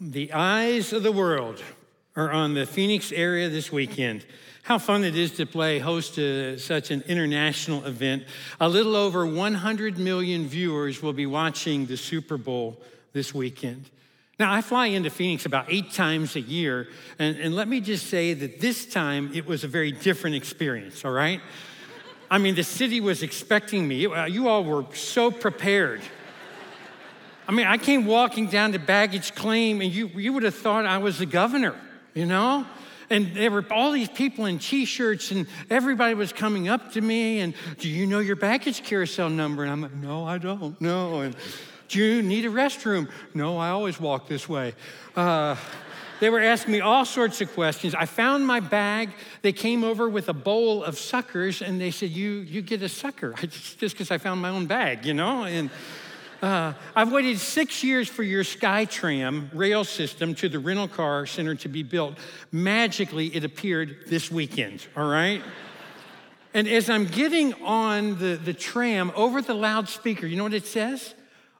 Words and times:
The 0.00 0.32
eyes 0.32 0.92
of 0.92 1.02
the 1.02 1.10
world 1.10 1.60
are 2.14 2.30
on 2.30 2.54
the 2.54 2.66
Phoenix 2.66 3.10
area 3.10 3.48
this 3.48 3.72
weekend. 3.72 4.24
How 4.62 4.78
fun 4.78 5.02
it 5.02 5.16
is 5.16 5.32
to 5.32 5.46
play 5.46 5.80
host 5.80 6.14
to 6.14 6.56
such 6.58 6.92
an 6.92 7.02
international 7.08 7.84
event. 7.84 8.22
A 8.60 8.68
little 8.68 8.94
over 8.94 9.26
100 9.26 9.98
million 9.98 10.46
viewers 10.46 11.02
will 11.02 11.12
be 11.12 11.26
watching 11.26 11.86
the 11.86 11.96
Super 11.96 12.36
Bowl 12.36 12.80
this 13.12 13.34
weekend. 13.34 13.90
Now, 14.38 14.52
I 14.52 14.60
fly 14.60 14.86
into 14.86 15.10
Phoenix 15.10 15.46
about 15.46 15.66
eight 15.68 15.90
times 15.90 16.36
a 16.36 16.40
year, 16.42 16.86
and, 17.18 17.36
and 17.36 17.56
let 17.56 17.66
me 17.66 17.80
just 17.80 18.06
say 18.06 18.34
that 18.34 18.60
this 18.60 18.86
time 18.86 19.32
it 19.34 19.46
was 19.46 19.64
a 19.64 19.68
very 19.68 19.90
different 19.90 20.36
experience, 20.36 21.04
all 21.04 21.10
right? 21.10 21.40
I 22.30 22.38
mean, 22.38 22.54
the 22.54 22.62
city 22.62 23.00
was 23.00 23.24
expecting 23.24 23.88
me. 23.88 23.96
You 24.28 24.46
all 24.46 24.62
were 24.62 24.84
so 24.94 25.32
prepared. 25.32 26.02
I 27.48 27.52
mean, 27.52 27.66
I 27.66 27.78
came 27.78 28.04
walking 28.04 28.48
down 28.48 28.72
to 28.72 28.78
baggage 28.78 29.34
claim, 29.34 29.80
and 29.80 29.90
you, 29.90 30.08
you 30.08 30.34
would 30.34 30.42
have 30.42 30.54
thought 30.54 30.84
I 30.84 30.98
was 30.98 31.18
the 31.18 31.24
governor, 31.24 31.74
you 32.12 32.26
know? 32.26 32.66
And 33.08 33.34
there 33.34 33.50
were 33.50 33.64
all 33.70 33.90
these 33.90 34.10
people 34.10 34.44
in 34.44 34.58
t 34.58 34.84
shirts, 34.84 35.30
and 35.30 35.46
everybody 35.70 36.12
was 36.12 36.30
coming 36.30 36.68
up 36.68 36.92
to 36.92 37.00
me, 37.00 37.40
and 37.40 37.54
do 37.78 37.88
you 37.88 38.06
know 38.06 38.18
your 38.18 38.36
baggage 38.36 38.84
carousel 38.84 39.30
number? 39.30 39.62
And 39.62 39.72
I'm 39.72 39.80
like, 39.80 39.94
no, 39.94 40.26
I 40.26 40.36
don't, 40.36 40.78
no. 40.78 41.20
And 41.20 41.34
do 41.88 42.04
you 42.04 42.20
need 42.20 42.44
a 42.44 42.50
restroom? 42.50 43.08
No, 43.32 43.56
I 43.56 43.70
always 43.70 43.98
walk 43.98 44.28
this 44.28 44.46
way. 44.46 44.74
Uh, 45.16 45.56
they 46.20 46.28
were 46.28 46.40
asking 46.40 46.72
me 46.72 46.80
all 46.80 47.06
sorts 47.06 47.40
of 47.40 47.50
questions. 47.54 47.94
I 47.94 48.04
found 48.04 48.46
my 48.46 48.60
bag. 48.60 49.10
They 49.40 49.52
came 49.52 49.84
over 49.84 50.06
with 50.06 50.28
a 50.28 50.34
bowl 50.34 50.84
of 50.84 50.98
suckers 50.98 51.62
and 51.62 51.80
they 51.80 51.92
said, 51.92 52.10
You, 52.10 52.40
you 52.40 52.60
get 52.60 52.82
a 52.82 52.88
sucker. 52.88 53.32
just 53.40 53.78
because 53.78 54.10
I 54.10 54.18
found 54.18 54.42
my 54.42 54.50
own 54.50 54.66
bag, 54.66 55.06
you 55.06 55.14
know? 55.14 55.44
And 55.44 55.70
uh, 56.42 56.72
I've 56.94 57.10
waited 57.10 57.38
six 57.40 57.82
years 57.82 58.08
for 58.08 58.22
your 58.22 58.44
SkyTram 58.44 59.50
rail 59.52 59.82
system 59.84 60.34
to 60.36 60.48
the 60.48 60.58
rental 60.58 60.86
car 60.86 61.26
center 61.26 61.54
to 61.56 61.68
be 61.68 61.82
built. 61.82 62.16
Magically, 62.52 63.26
it 63.34 63.44
appeared 63.44 64.04
this 64.06 64.30
weekend, 64.30 64.86
all 64.96 65.08
right? 65.08 65.42
and 66.54 66.68
as 66.68 66.88
I'm 66.88 67.06
getting 67.06 67.54
on 67.62 68.18
the, 68.18 68.36
the 68.36 68.54
tram 68.54 69.10
over 69.16 69.42
the 69.42 69.54
loudspeaker, 69.54 70.26
you 70.26 70.36
know 70.36 70.44
what 70.44 70.54
it 70.54 70.66
says? 70.66 71.14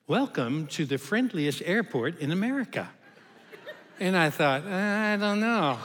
Welcome 0.07 0.69
to 0.69 0.87
the 0.87 0.97
friendliest 0.97 1.61
airport 1.65 2.21
in 2.21 2.31
America. 2.31 2.89
And 4.01 4.17
I 4.17 4.31
thought, 4.31 4.65
I 4.65 5.17
don't 5.17 5.41
know. 5.41 5.79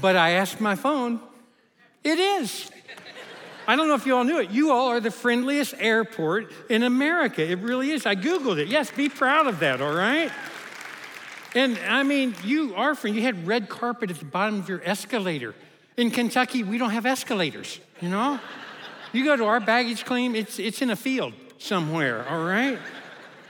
But 0.00 0.16
I 0.16 0.30
asked 0.30 0.60
my 0.60 0.74
phone, 0.74 1.20
it 2.02 2.18
is. 2.18 2.70
I 3.68 3.76
don't 3.76 3.86
know 3.86 3.94
if 3.94 4.06
you 4.06 4.16
all 4.16 4.24
knew 4.24 4.40
it. 4.40 4.50
You 4.50 4.72
all 4.72 4.88
are 4.88 4.98
the 4.98 5.10
friendliest 5.10 5.74
airport 5.78 6.50
in 6.70 6.82
America. 6.82 7.46
It 7.46 7.58
really 7.58 7.90
is. 7.90 8.06
I 8.06 8.16
Googled 8.16 8.56
it. 8.56 8.68
Yes, 8.68 8.90
be 8.90 9.10
proud 9.10 9.46
of 9.46 9.60
that, 9.60 9.82
all 9.82 9.92
right? 9.92 10.32
And 11.54 11.78
I 11.86 12.02
mean, 12.02 12.34
you 12.42 12.74
are 12.74 12.94
friend. 12.94 13.14
You 13.14 13.20
had 13.20 13.46
red 13.46 13.68
carpet 13.68 14.10
at 14.10 14.18
the 14.18 14.24
bottom 14.24 14.58
of 14.58 14.70
your 14.70 14.80
escalator. 14.82 15.54
In 15.98 16.10
Kentucky, 16.10 16.62
we 16.62 16.78
don't 16.78 16.92
have 16.92 17.04
escalators, 17.04 17.78
you 18.00 18.08
know? 18.08 18.40
You 19.12 19.24
go 19.24 19.36
to 19.36 19.44
our 19.44 19.60
baggage 19.60 20.06
claim, 20.06 20.34
it's, 20.34 20.58
it's 20.58 20.80
in 20.80 20.88
a 20.88 20.96
field 20.96 21.34
somewhere, 21.58 22.26
all 22.26 22.44
right? 22.44 22.78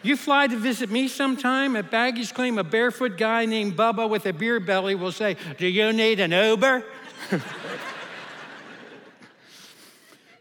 You 0.02 0.16
fly 0.16 0.48
to 0.48 0.56
visit 0.56 0.90
me 0.90 1.06
sometime 1.06 1.76
at 1.76 1.92
baggage 1.92 2.34
claim, 2.34 2.58
a 2.58 2.64
barefoot 2.64 3.18
guy 3.18 3.44
named 3.44 3.76
Bubba 3.76 4.08
with 4.08 4.26
a 4.26 4.32
beer 4.32 4.58
belly 4.58 4.96
will 4.96 5.12
say, 5.12 5.36
Do 5.58 5.68
you 5.68 5.92
need 5.92 6.18
an 6.18 6.32
Uber? 6.32 6.84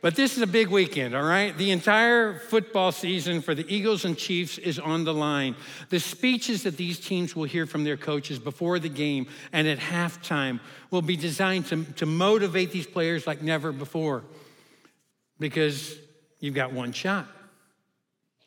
but 0.02 0.16
this 0.16 0.38
is 0.38 0.44
a 0.44 0.48
big 0.48 0.68
weekend, 0.68 1.16
all 1.16 1.24
right? 1.24 1.58
The 1.58 1.72
entire 1.72 2.38
football 2.38 2.92
season 2.92 3.42
for 3.42 3.56
the 3.56 3.66
Eagles 3.74 4.06
and 4.06 4.18
Chiefs 4.18 4.58
is 4.58 4.78
on 4.78 5.04
the 5.04 5.14
line. 5.14 5.56
The 5.90 6.00
speeches 6.00 6.64
that 6.64 6.78
these 6.78 7.00
teams 7.00 7.36
will 7.36 7.46
hear 7.46 7.66
from 7.66 7.84
their 7.84 7.98
coaches 7.98 8.38
before 8.38 8.78
the 8.78 8.90
game 8.90 9.28
and 9.52 9.68
at 9.68 9.80
halftime 9.80 10.60
will 10.92 11.02
be 11.02 11.16
designed 11.16 11.66
to, 11.68 11.84
to 11.96 12.06
motivate 12.06 12.72
these 12.72 12.86
players 12.86 13.26
like 13.26 13.42
never 13.42 13.72
before 13.72 14.24
because 15.40 15.98
you've 16.40 16.56
got 16.56 16.72
one 16.72 16.92
shot. 16.92 17.28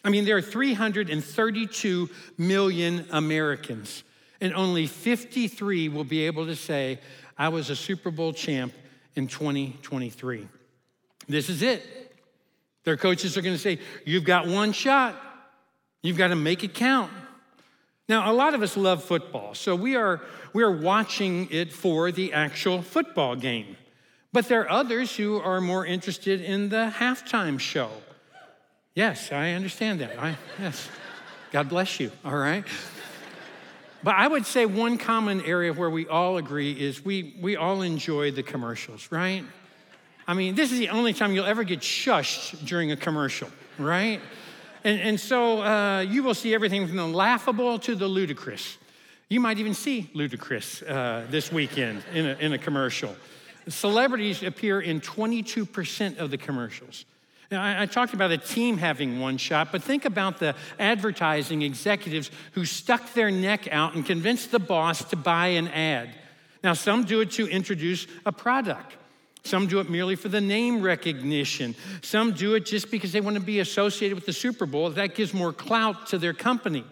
I 0.05 0.09
mean, 0.09 0.25
there 0.25 0.37
are 0.37 0.43
332 0.43 2.09
million 2.39 3.07
Americans, 3.11 4.03
and 4.41 4.55
only 4.55 4.87
53 4.87 5.89
will 5.89 6.05
be 6.05 6.27
able 6.27 6.47
to 6.47 6.57
say, 6.57 7.01
I 7.37 7.49
was 7.49 7.71
a 7.71 7.77
Super 7.77 8.11
Bowl 8.11 8.33
champ 8.33 8.73
in 9.15 9.27
2023. 9.27 10.49
This 11.29 11.49
is 11.49 11.63
it. 11.63 11.83
Their 12.85 12.97
coaches 12.97 13.37
are 13.37 13.43
going 13.43 13.55
to 13.55 13.61
say, 13.61 13.79
You've 14.05 14.25
got 14.25 14.47
one 14.47 14.73
shot, 14.73 15.15
you've 16.03 16.17
got 16.19 16.29
to 16.29 16.37
make 16.37 16.65
it 16.65 16.75
count. 16.75 17.13
Now, 18.09 18.31
a 18.31 18.35
lot 18.35 18.55
of 18.55 18.63
us 18.63 18.77
love 18.77 19.05
football, 19.05 19.55
so 19.55 19.77
we 19.77 19.95
are, 19.95 20.21
we 20.53 20.65
are 20.65 20.73
watching 20.73 21.47
it 21.53 21.73
for 21.73 22.11
the 22.11 22.33
actual 22.33 22.83
football 22.83 23.37
game. 23.37 23.77
But 24.33 24.49
there 24.49 24.63
are 24.63 24.71
others 24.71 25.15
who 25.15 25.39
are 25.39 25.61
more 25.61 25.87
interested 25.87 26.41
in 26.41 26.71
the 26.71 26.93
halftime 26.97 27.61
show 27.61 27.91
Yes, 28.95 29.31
I 29.31 29.53
understand 29.53 30.01
that. 30.01 30.19
I, 30.19 30.37
yes. 30.61 30.89
God 31.53 31.69
bless 31.69 32.01
you, 32.01 32.11
all 32.25 32.37
right? 32.37 32.65
But 34.03 34.17
I 34.17 34.27
would 34.27 34.47
say 34.47 34.67
one 34.67 34.99
common 34.99 35.43
area 35.43 35.73
where 35.73 35.91
we 35.91 36.09
all 36.09 36.39
agree 36.39 36.73
is 36.73 37.05
we, 37.05 37.37
we 37.41 37.57
all 37.57 37.83
enjoy 37.83 38.33
the 38.33 38.43
commercials, 38.43 39.13
right? 39.13 39.45
I 40.31 40.33
mean, 40.33 40.55
this 40.55 40.71
is 40.71 40.79
the 40.79 40.91
only 40.91 41.13
time 41.13 41.33
you'll 41.33 41.45
ever 41.45 41.65
get 41.65 41.81
shushed 41.81 42.65
during 42.65 42.93
a 42.93 42.97
commercial, 42.97 43.51
right? 43.79 44.21
And, 44.85 45.01
and 45.01 45.19
so 45.19 45.61
uh, 45.61 46.03
you 46.03 46.23
will 46.23 46.35
see 46.35 46.55
everything 46.55 46.87
from 46.87 46.97
the 46.97 47.09
laughable 47.09 47.81
to 47.81 47.97
the 47.97 48.07
ludicrous. 48.07 48.79
You 49.29 49.41
might 49.41 49.59
even 49.59 49.75
see 49.75 50.09
Ludacris 50.15 50.89
uh, 50.89 51.27
this 51.31 51.51
weekend 51.51 52.05
in 52.15 52.27
a, 52.27 52.35
in 52.35 52.53
a 52.53 52.59
commercial. 52.59 53.17
Celebrities 53.67 54.45
appear 54.45 54.81
in 54.81 55.01
22% 55.01 56.19
of 56.19 56.31
the 56.31 56.39
commercials. 56.39 57.07
Now, 57.51 57.61
I, 57.61 57.83
I 57.83 57.87
talked 57.87 58.15
about 58.15 58.31
a 58.31 58.39
team 58.39 58.79
having 58.79 59.19
one 59.19 59.37
shot, 59.37 59.73
but 59.73 59.83
think 59.83 60.05
about 60.05 60.39
the 60.39 60.55
advertising 60.79 61.63
executives 61.63 62.31
who 62.53 62.65
stuck 62.65 63.15
their 63.15 63.33
neck 63.33 63.67
out 63.73 63.97
and 63.97 64.07
convinced 64.07 64.53
the 64.53 64.61
boss 64.61 65.03
to 65.07 65.17
buy 65.17 65.49
an 65.49 65.67
ad. 65.67 66.11
Now, 66.63 66.75
some 66.75 67.03
do 67.03 67.21
it 67.21 67.33
to 67.33 67.49
introduce 67.49 68.07
a 68.25 68.31
product. 68.31 68.95
Some 69.43 69.67
do 69.67 69.81
it 69.81 69.89
merely 69.89 70.17
for 70.17 70.29
the 70.29 70.41
name 70.41 70.83
recognition. 70.83 71.75
Some 72.03 72.33
do 72.33 72.55
it 72.55 72.67
just 72.67 72.91
because 72.91 73.13
they 73.13 73.21
want 73.21 73.37
to 73.37 73.43
be 73.43 73.61
associated 73.61 74.15
with 74.15 74.27
the 74.27 74.33
Super 74.33 74.67
Bowl. 74.67 74.91
That 74.91 75.15
gives 75.15 75.33
more 75.33 75.53
clout 75.53 76.09
to 76.09 76.19
their 76.19 76.35
company. 76.35 76.85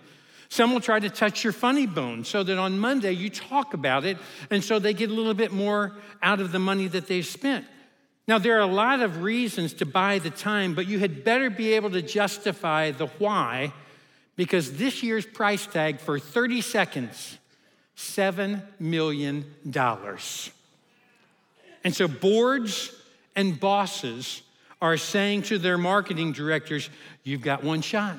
Some 0.49 0.73
will 0.73 0.81
try 0.81 0.99
to 0.99 1.11
touch 1.11 1.45
your 1.45 1.53
funny 1.53 1.87
bone 1.87 2.25
so 2.25 2.43
that 2.43 2.57
on 2.57 2.79
Monday 2.79 3.13
you 3.13 3.29
talk 3.29 3.75
about 3.75 4.05
it, 4.05 4.17
and 4.51 4.65
so 4.65 4.79
they 4.79 4.95
get 4.95 5.11
a 5.11 5.13
little 5.13 5.35
bit 5.35 5.53
more 5.53 5.95
out 6.23 6.41
of 6.41 6.53
the 6.53 6.59
money 6.59 6.89
that 6.89 7.07
they've 7.07 7.27
spent. 7.27 7.67
Now, 8.27 8.39
there 8.39 8.57
are 8.57 8.61
a 8.61 8.67
lot 8.67 9.01
of 9.01 9.23
reasons 9.23 9.75
to 9.75 9.87
buy 9.87 10.19
the 10.19 10.31
time, 10.31 10.75
but 10.75 10.87
you 10.87 10.99
had 10.99 11.25
better 11.25 11.49
be 11.49 11.75
able 11.75 11.91
to 11.91 12.03
justify 12.03 12.91
the 12.91 13.07
why 13.19 13.73
because 14.37 14.77
this 14.77 15.03
year's 15.03 15.27
price 15.27 15.67
tag 15.67 15.99
for 15.99 16.19
30 16.19 16.61
seconds, 16.61 17.39
$7 17.97 18.63
million. 18.79 19.45
And 21.85 21.95
so 21.95 22.09
boards 22.09 22.93
and 23.37 23.59
bosses 23.59 24.43
are 24.81 24.97
saying 24.97 25.43
to 25.43 25.59
their 25.59 25.79
marketing 25.79 26.33
directors, 26.33 26.91
You've 27.25 27.43
got 27.43 27.63
one 27.63 27.83
shot, 27.83 28.19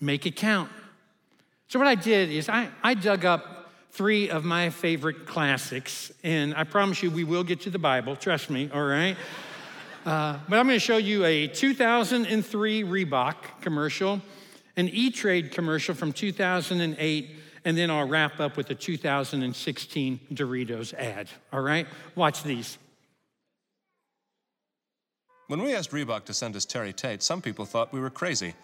make 0.00 0.26
it 0.26 0.36
count. 0.36 0.70
So, 1.68 1.78
what 1.78 1.88
I 1.88 1.94
did 1.94 2.30
is 2.30 2.48
I, 2.48 2.68
I 2.82 2.94
dug 2.94 3.24
up 3.24 3.52
three 3.92 4.30
of 4.30 4.44
my 4.44 4.70
favorite 4.70 5.26
classics. 5.26 6.10
And 6.22 6.54
I 6.54 6.64
promise 6.64 7.02
you, 7.02 7.10
we 7.10 7.24
will 7.24 7.44
get 7.44 7.60
to 7.62 7.70
the 7.70 7.78
Bible, 7.78 8.16
trust 8.16 8.50
me, 8.50 8.70
all 8.72 8.84
right? 8.84 9.16
Uh, 10.04 10.36
but 10.48 10.58
I'm 10.58 10.66
going 10.66 10.74
to 10.74 10.84
show 10.84 10.96
you 10.96 11.24
a 11.24 11.46
2003 11.46 12.82
Reebok 12.82 13.36
commercial, 13.60 14.20
an 14.76 14.88
E 14.88 15.12
Trade 15.12 15.52
commercial 15.52 15.94
from 15.94 16.12
2008, 16.12 17.36
and 17.64 17.76
then 17.76 17.90
I'll 17.90 18.08
wrap 18.08 18.40
up 18.40 18.56
with 18.56 18.70
a 18.70 18.74
2016 18.74 20.20
Doritos 20.32 20.94
ad, 20.94 21.28
all 21.52 21.60
right? 21.60 21.86
Watch 22.14 22.42
these. 22.42 22.78
When 25.48 25.62
we 25.62 25.74
asked 25.74 25.90
Reebok 25.90 26.24
to 26.24 26.32
send 26.32 26.56
us 26.56 26.64
Terry 26.64 26.92
Tate, 26.92 27.22
some 27.22 27.42
people 27.42 27.64
thought 27.64 27.92
we 27.92 28.00
were 28.00 28.10
crazy. 28.10 28.54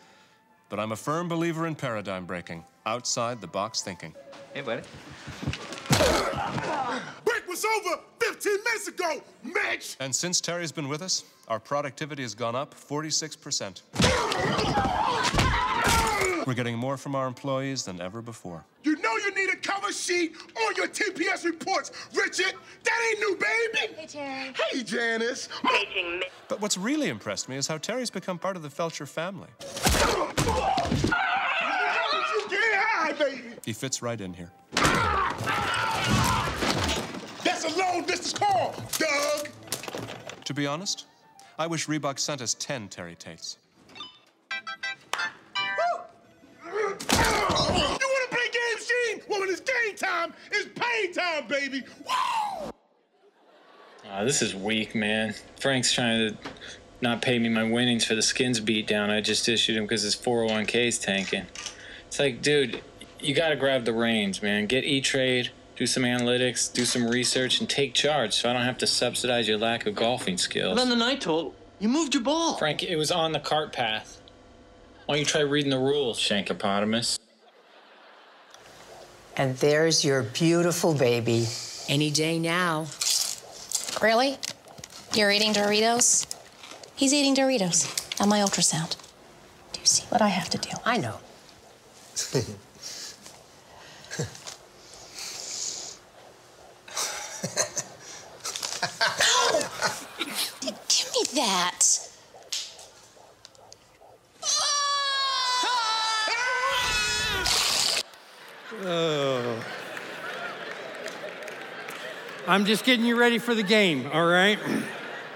But 0.71 0.81
I'm 0.81 0.93
a 0.93 0.97
firm 0.97 1.29
believer 1.29 1.67
in 1.67 1.75
paradigm 1.75 2.27
breaking, 2.27 2.65
outside 2.87 3.41
the 3.41 3.47
box 3.47 3.83
thinking. 3.83 4.15
Hey, 4.53 4.61
buddy. 4.61 4.83
Break 7.25 7.49
was 7.49 7.65
over 7.65 8.01
15 8.21 8.53
minutes 8.53 8.89
ago, 8.89 9.23
Mitch! 9.43 9.97
And 10.01 10.15
since 10.15 10.41
Terry's 10.41 10.73
been 10.73 10.89
with 10.89 11.03
us, 11.03 11.25
our 11.49 11.59
productivity 11.59 12.23
has 12.23 12.35
gone 12.35 12.55
up 12.55 12.75
46%. 12.75 15.35
We're 16.49 16.55
getting 16.55 16.79
more 16.79 16.97
from 16.97 17.15
our 17.15 17.27
employees 17.27 17.85
than 17.85 18.01
ever 18.01 18.23
before. 18.23 18.65
You 18.83 18.97
know 19.03 19.15
you 19.19 19.35
need 19.35 19.51
a 19.53 19.57
cover 19.57 19.93
sheet 19.93 20.35
on 20.57 20.75
your 20.77 20.89
TPS 20.89 21.45
reports, 21.45 21.91
Richard. 22.15 22.55
That 22.85 23.11
ain't 23.11 23.21
new, 23.21 23.37
baby. 23.37 23.93
Hey, 23.95 24.07
Terry. 24.07 24.55
Hey, 24.73 24.83
Janice. 24.83 25.51
But 26.49 26.63
what's 26.63 26.79
really 26.79 27.11
impressed 27.11 27.51
me 27.51 27.57
is 27.57 27.67
how 27.67 27.77
Terry's 27.77 28.09
become 28.09 28.39
part 28.39 28.57
of 28.57 28.63
the 28.63 28.71
Felcher 28.71 29.07
family. 29.07 29.51
You 32.31 32.43
can't 32.49 33.19
baby. 33.19 33.43
He 33.67 33.75
fits 33.75 34.01
right 34.01 34.19
in 34.19 34.33
here. 34.33 34.51
That's 37.45 37.67
a 37.67 37.79
long 37.79 38.07
distance 38.07 38.33
call, 38.33 38.75
Doug. 38.97 39.51
To 40.47 40.55
be 40.55 40.67
honest, 40.67 41.05
I 41.59 41.67
wish 41.67 41.89
Reebok 41.89 42.19
sent 42.19 42.41
us 42.41 42.55
10 42.55 42.89
Terry 42.89 43.17
Tates. 43.17 43.59
When 49.39 49.49
it's 49.49 49.61
game 49.61 49.97
time, 49.97 50.33
it's 50.51 50.69
pain 50.75 51.13
time, 51.13 51.49
baby. 51.49 51.83
Woo! 52.05 52.71
Uh, 54.11 54.25
this 54.25 54.43
is 54.43 54.55
weak, 54.55 54.95
man. 54.95 55.35
Frank's 55.61 55.93
trying 55.93 56.31
to 56.31 56.37
not 57.01 57.23
pay 57.23 57.39
me 57.39 57.49
my 57.49 57.63
winnings 57.63 58.05
for 58.05 58.15
the 58.15 58.23
skins 58.23 58.61
beatdown 58.61 59.11
I 59.11 59.21
just 59.21 59.49
issued 59.49 59.77
him 59.77 59.85
because 59.85 60.03
his 60.03 60.17
401k 60.17 60.89
is 60.89 60.99
tanking. 60.99 61.47
It's 62.07 62.19
like, 62.19 62.43
dude, 62.43 62.83
you 63.21 63.35
got 63.35 63.51
to 63.51 63.57
grab 63.57 63.85
the 63.85 63.93
reins, 63.93 64.43
man. 64.43 64.67
Get 64.67 64.85
E 64.85 65.01
Trade, 65.01 65.51
do 65.77 65.87
some 65.87 66.03
analytics, 66.03 66.73
do 66.73 66.85
some 66.85 67.07
research, 67.09 67.61
and 67.61 67.69
take 67.69 67.95
charge 67.95 68.35
so 68.35 68.51
I 68.51 68.53
don't 68.53 68.63
have 68.63 68.79
to 68.79 68.87
subsidize 68.87 69.47
your 69.47 69.59
lack 69.59 69.87
of 69.87 69.95
golfing 69.95 70.39
skills. 70.39 70.77
Then 70.77 70.89
the 70.89 70.97
night 70.97 71.21
told 71.21 71.55
you 71.79 71.89
moved 71.89 72.15
your 72.15 72.23
ball. 72.23 72.57
Frank, 72.57 72.83
it 72.83 72.97
was 72.97 73.13
on 73.13 73.33
the 73.33 73.41
cart 73.41 73.73
path. 73.73 74.21
Why 75.07 75.15
don't 75.15 75.21
you 75.21 75.27
try 75.27 75.41
reading 75.43 75.71
the 75.71 75.79
rules, 75.79 76.19
Shankopotamus? 76.19 77.19
And 79.39 79.57
there's 79.59 80.05
your 80.05 80.25
beautiful 80.25 80.93
baby. 80.95 81.47
Any 81.89 82.11
day 82.11 82.41
now. 82.41 82.87
Really? 84.03 84.37
You're 85.15 85.31
eating 85.31 85.55
Doritos? 85.55 86.27
He's 86.97 87.15
eating 87.15 87.37
Doritos 87.37 88.21
on 88.21 88.29
my 88.29 88.41
ultrasound. 88.41 88.97
Do 89.73 89.81
you 89.81 89.87
see 89.87 90.05
what 90.09 90.21
I 90.21 90.29
have 90.29 90.51
to 90.51 90.59
do? 90.59 90.71
I 90.85 90.97
know. 90.99 91.19
Oh, 99.41 99.61
give 100.89 101.11
me 101.15 101.41
that. 101.41 101.88
I'm 112.49 112.65
just 112.65 112.87
getting 112.87 113.05
you 113.05 113.21
ready 113.21 113.37
for 113.37 113.55
the 113.55 113.63
game, 113.63 114.09
all 114.11 114.25
right? 114.25 114.59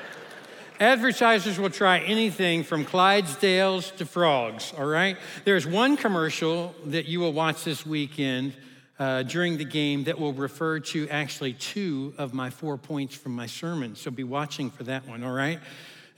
Advertisers 0.81 1.59
will 1.59 1.69
try 1.69 1.99
anything 1.99 2.65
from 2.65 2.87
Clydesdales 2.87 3.95
to 3.99 4.07
frogs, 4.07 4.73
all 4.79 4.87
right? 4.87 5.19
There's 5.45 5.67
one 5.67 5.99
commercial 5.99 6.75
that 6.87 7.05
you 7.05 7.21
will 7.21 7.35
watch 7.35 7.65
this 7.65 7.85
weekend 7.85 8.55
uh, 8.99 9.25
during 9.25 9.59
the 9.59 9.67
game 9.67 10.05
that 10.05 10.19
will 10.19 10.33
refer 10.33 10.81
to 10.81 11.07
actually 11.11 11.53
two 11.53 12.15
of 12.17 12.33
my 12.33 12.49
four 12.49 12.79
points 12.79 13.15
from 13.15 13.37
my 13.37 13.45
sermon. 13.45 13.95
So 13.95 14.11
be 14.11 14.25
watching 14.25 14.71
for 14.71 14.85
that 14.85 15.07
one, 15.07 15.23
all 15.23 15.35
right? 15.35 15.61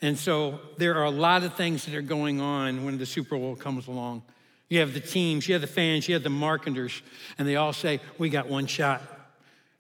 And 0.01 0.17
so 0.17 0.61
there 0.79 0.95
are 0.95 1.07
a 1.07 1.11
lot 1.11 1.43
of 1.43 1.55
things 1.55 1.87
that 1.87 1.95
are 1.97 2.03
going 2.03 2.41
on 2.41 2.85
when 2.85 2.99
the 2.99 3.07
Super 3.07 3.37
Bowl 3.37 3.57
comes 3.57 3.89
along. 3.89 4.23
You 4.69 4.79
have 4.79 4.95
the 4.95 5.01
teams, 5.01 5.49
you 5.49 5.55
have 5.55 5.61
the 5.61 5.67
fans, 5.67 6.07
you 6.07 6.15
have 6.15 6.23
the 6.23 6.31
marketers, 6.31 7.03
and 7.37 7.49
they 7.49 7.57
all 7.57 7.73
say, 7.73 7.99
We 8.17 8.29
got 8.29 8.49
one 8.49 8.69
shot. 8.69 9.03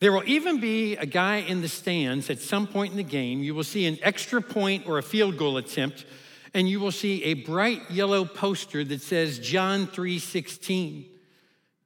There 0.04 0.12
will 0.12 0.28
even 0.28 0.60
be 0.60 0.96
a 0.96 1.06
guy 1.06 1.36
in 1.36 1.62
the 1.62 1.68
stands 1.68 2.28
at 2.28 2.38
some 2.38 2.66
point 2.66 2.90
in 2.90 2.98
the 2.98 3.02
game. 3.02 3.42
You 3.42 3.54
will 3.54 3.64
see 3.64 3.86
an 3.86 3.96
extra 4.02 4.42
point 4.42 4.86
or 4.86 4.98
a 4.98 5.02
field 5.02 5.38
goal 5.38 5.56
attempt, 5.56 6.04
and 6.52 6.68
you 6.68 6.78
will 6.78 6.92
see 6.92 7.24
a 7.24 7.32
bright 7.32 7.90
yellow 7.90 8.26
poster 8.26 8.84
that 8.84 9.00
says 9.00 9.38
John 9.38 9.86
3:16. 9.86 11.06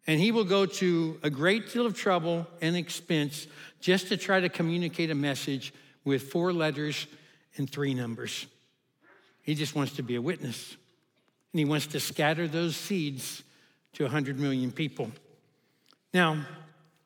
And 0.08 0.20
he 0.20 0.32
will 0.32 0.42
go 0.42 0.66
to 0.66 1.20
a 1.22 1.30
great 1.30 1.72
deal 1.72 1.86
of 1.86 1.96
trouble 1.96 2.48
and 2.60 2.74
expense 2.74 3.46
just 3.80 4.08
to 4.08 4.16
try 4.16 4.40
to 4.40 4.48
communicate 4.48 5.12
a 5.12 5.14
message 5.14 5.72
with 6.02 6.32
four 6.32 6.52
letters 6.52 7.06
and 7.56 7.70
three 7.70 7.94
numbers. 7.94 8.46
He 9.42 9.54
just 9.54 9.76
wants 9.76 9.92
to 9.92 10.02
be 10.02 10.16
a 10.16 10.20
witness. 10.20 10.76
And 11.52 11.60
he 11.60 11.64
wants 11.64 11.86
to 11.86 12.00
scatter 12.00 12.48
those 12.48 12.74
seeds 12.74 13.44
to 13.92 14.02
100 14.02 14.40
million 14.40 14.72
people. 14.72 15.12
Now, 16.12 16.44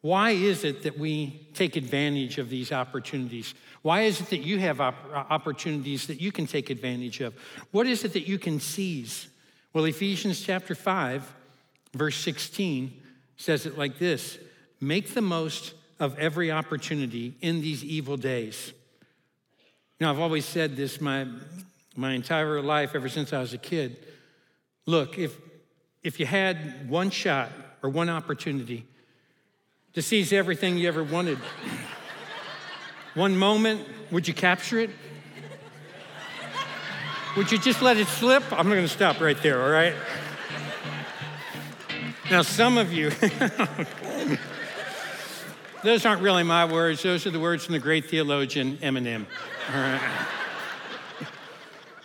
why 0.03 0.31
is 0.31 0.65
it 0.65 0.83
that 0.83 0.99
we 0.99 1.49
take 1.55 1.77
advantage 1.77 2.39
of 2.39 2.51
these 2.51 2.73
opportunities? 2.73 3.55
Why 3.83 4.03
is 4.03 4.21
it 4.21 4.31
that 4.31 4.41
you 4.41 4.59
have 4.59 4.81
op- 4.81 5.11
opportunities 5.15 6.09
that 6.09 6.21
you 6.21 6.33
can 6.33 6.47
take 6.47 6.71
advantage 6.71 7.21
of? 7.21 7.35
What 7.71 7.87
is 7.87 8.05
it 8.05 8.13
that 8.15 8.27
you 8.27 8.39
can 8.39 8.59
seize? 8.59 9.29
Well, 9.73 9.85
Ephesians 9.85 10.43
chapter 10.43 10.75
5, 10.75 11.33
verse 11.95 12.17
16 12.17 13.01
says 13.37 13.65
it 13.65 13.79
like 13.79 13.99
this 13.99 14.39
Make 14.81 15.15
the 15.15 15.23
most 15.23 15.75
of 16.01 16.19
every 16.19 16.51
opportunity 16.51 17.37
in 17.41 17.61
these 17.61 17.85
evil 17.85 18.17
days. 18.17 18.73
Now, 20.01 20.11
I've 20.11 20.19
always 20.19 20.45
said 20.45 20.75
this 20.75 21.01
my, 21.01 21.29
my 21.95 22.13
entire 22.15 22.61
life, 22.61 22.97
ever 22.97 23.09
since 23.09 23.33
I 23.33 23.39
was 23.39 23.55
a 23.55 23.59
kid. 23.59 24.05
Look, 24.85 25.17
if, 25.17 25.39
if 26.03 26.19
you 26.19 26.27
had 26.27 26.91
one 26.91 27.11
shot 27.11 27.51
or 27.85 27.89
one 27.89 28.09
opportunity, 28.09 28.85
to 29.95 30.03
seize 30.03 30.33
everything 30.33 30.79
you 30.79 30.89
ever 30.89 31.05
wanted. 31.05 31.39
One 33.15 33.37
moment, 33.37 33.87
would 34.11 34.27
you 34.27 34.35
capture 34.35 34.79
it? 34.79 34.91
Would 37.37 37.53
you 37.53 37.59
just 37.59 37.83
let 37.83 37.97
it 37.97 38.09
slip? 38.09 38.43
I'm 38.53 38.69
going 38.69 38.83
to 38.83 38.89
stop 38.89 39.21
right 39.21 39.41
there, 39.43 39.63
all 39.63 39.71
right? 39.71 39.95
Now, 42.31 42.43
some 42.43 42.79
of 42.79 42.93
you, 42.93 43.11
those 45.83 46.07
aren't 46.07 46.23
really 46.23 46.43
my 46.43 46.65
words, 46.65 47.03
those 47.03 47.27
are 47.27 47.31
the 47.31 47.41
words 47.41 47.65
from 47.65 47.73
the 47.73 47.79
great 47.79 48.07
theologian 48.07 48.79
Eminem, 48.79 49.27
all 49.75 49.81
right? 49.81 50.27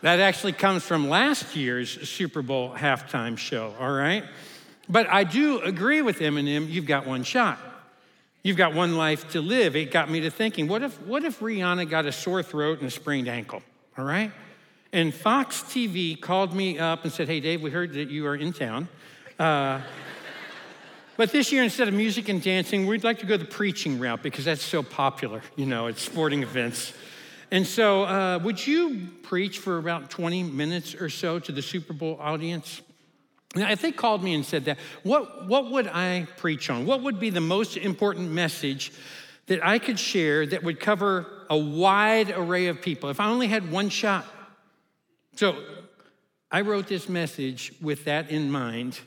That 0.01 0.19
actually 0.19 0.53
comes 0.53 0.83
from 0.83 1.09
last 1.09 1.55
year's 1.55 2.09
Super 2.09 2.41
Bowl 2.41 2.73
halftime 2.73 3.37
show, 3.37 3.73
all 3.79 3.91
right? 3.91 4.23
But 4.89 5.07
I 5.07 5.23
do 5.23 5.59
agree 5.59 6.01
with 6.01 6.19
Eminem, 6.19 6.69
you've 6.69 6.85
got 6.85 7.05
one 7.05 7.23
shot. 7.23 7.59
You've 8.43 8.57
got 8.57 8.73
one 8.73 8.95
life 8.95 9.29
to 9.31 9.41
live. 9.41 9.75
It 9.75 9.91
got 9.91 10.09
me 10.09 10.21
to 10.21 10.31
thinking, 10.31 10.67
what 10.67 10.83
if, 10.83 11.01
what 11.01 11.23
if 11.23 11.39
Rihanna 11.39 11.89
got 11.89 12.05
a 12.05 12.11
sore 12.11 12.43
throat 12.43 12.79
and 12.79 12.87
a 12.87 12.91
sprained 12.91 13.27
ankle? 13.27 13.61
All 13.97 14.05
right? 14.05 14.31
And 14.93 15.13
Fox 15.13 15.61
TV 15.63 16.19
called 16.19 16.53
me 16.53 16.79
up 16.79 17.03
and 17.03 17.11
said, 17.11 17.27
hey, 17.27 17.39
Dave, 17.39 17.61
we 17.61 17.71
heard 17.71 17.93
that 17.93 18.09
you 18.09 18.25
are 18.25 18.35
in 18.35 18.53
town. 18.53 18.87
Uh, 19.37 19.81
but 21.17 21.31
this 21.31 21.51
year, 21.51 21.63
instead 21.63 21.87
of 21.87 21.93
music 21.93 22.29
and 22.29 22.41
dancing, 22.41 22.87
we'd 22.87 23.03
like 23.03 23.19
to 23.19 23.25
go 23.25 23.37
the 23.37 23.45
preaching 23.45 23.99
route 23.99 24.23
because 24.23 24.45
that's 24.45 24.63
so 24.63 24.81
popular, 24.83 25.41
you 25.55 25.65
know, 25.65 25.87
at 25.87 25.97
sporting 25.97 26.43
events. 26.43 26.93
And 27.49 27.65
so, 27.65 28.03
uh, 28.03 28.39
would 28.43 28.65
you 28.65 29.07
preach 29.23 29.59
for 29.59 29.77
about 29.77 30.09
20 30.09 30.43
minutes 30.43 30.95
or 30.95 31.09
so 31.09 31.39
to 31.39 31.51
the 31.51 31.61
Super 31.61 31.93
Bowl 31.93 32.17
audience? 32.21 32.81
If 33.61 33.81
they 33.81 33.91
called 33.91 34.23
me 34.23 34.33
and 34.33 34.45
said 34.45 34.65
that, 34.65 34.77
what, 35.03 35.47
what 35.47 35.71
would 35.71 35.87
I 35.87 36.27
preach 36.37 36.69
on? 36.69 36.85
What 36.85 37.03
would 37.03 37.19
be 37.19 37.29
the 37.29 37.41
most 37.41 37.77
important 37.77 38.31
message 38.31 38.91
that 39.47 39.65
I 39.65 39.79
could 39.79 39.99
share 39.99 40.45
that 40.45 40.63
would 40.63 40.79
cover 40.79 41.45
a 41.49 41.57
wide 41.57 42.31
array 42.31 42.67
of 42.67 42.81
people 42.81 43.09
if 43.09 43.19
I 43.19 43.27
only 43.27 43.47
had 43.47 43.71
one 43.71 43.89
shot? 43.89 44.25
So 45.35 45.61
I 46.51 46.61
wrote 46.61 46.87
this 46.87 47.07
message 47.07 47.73
with 47.81 48.05
that 48.05 48.29
in 48.29 48.51
mind, 48.51 48.99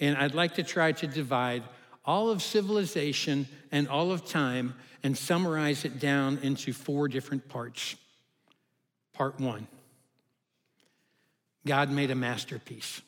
and 0.00 0.16
I'd 0.16 0.34
like 0.34 0.54
to 0.54 0.62
try 0.62 0.92
to 0.92 1.06
divide 1.06 1.62
all 2.04 2.30
of 2.30 2.42
civilization 2.42 3.46
and 3.70 3.88
all 3.88 4.12
of 4.12 4.26
time 4.26 4.74
and 5.02 5.16
summarize 5.16 5.84
it 5.84 5.98
down 5.98 6.38
into 6.42 6.72
four 6.72 7.08
different 7.08 7.48
parts. 7.48 7.96
Part 9.12 9.40
one 9.40 9.66
God 11.64 11.90
made 11.90 12.10
a 12.10 12.14
masterpiece. 12.14 13.02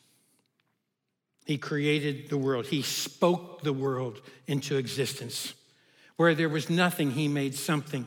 He 1.45 1.59
created 1.59 2.31
the 2.31 2.39
world. 2.39 2.67
He 2.67 2.83
spoke 2.83 3.63
the 3.63 3.73
world 3.73 4.21
into 4.47 4.77
existence. 4.77 5.55
Where 6.17 6.35
there 6.35 6.49
was 6.49 6.71
nothing, 6.71 7.11
He 7.11 7.29
made 7.29 7.55
something. 7.55 8.07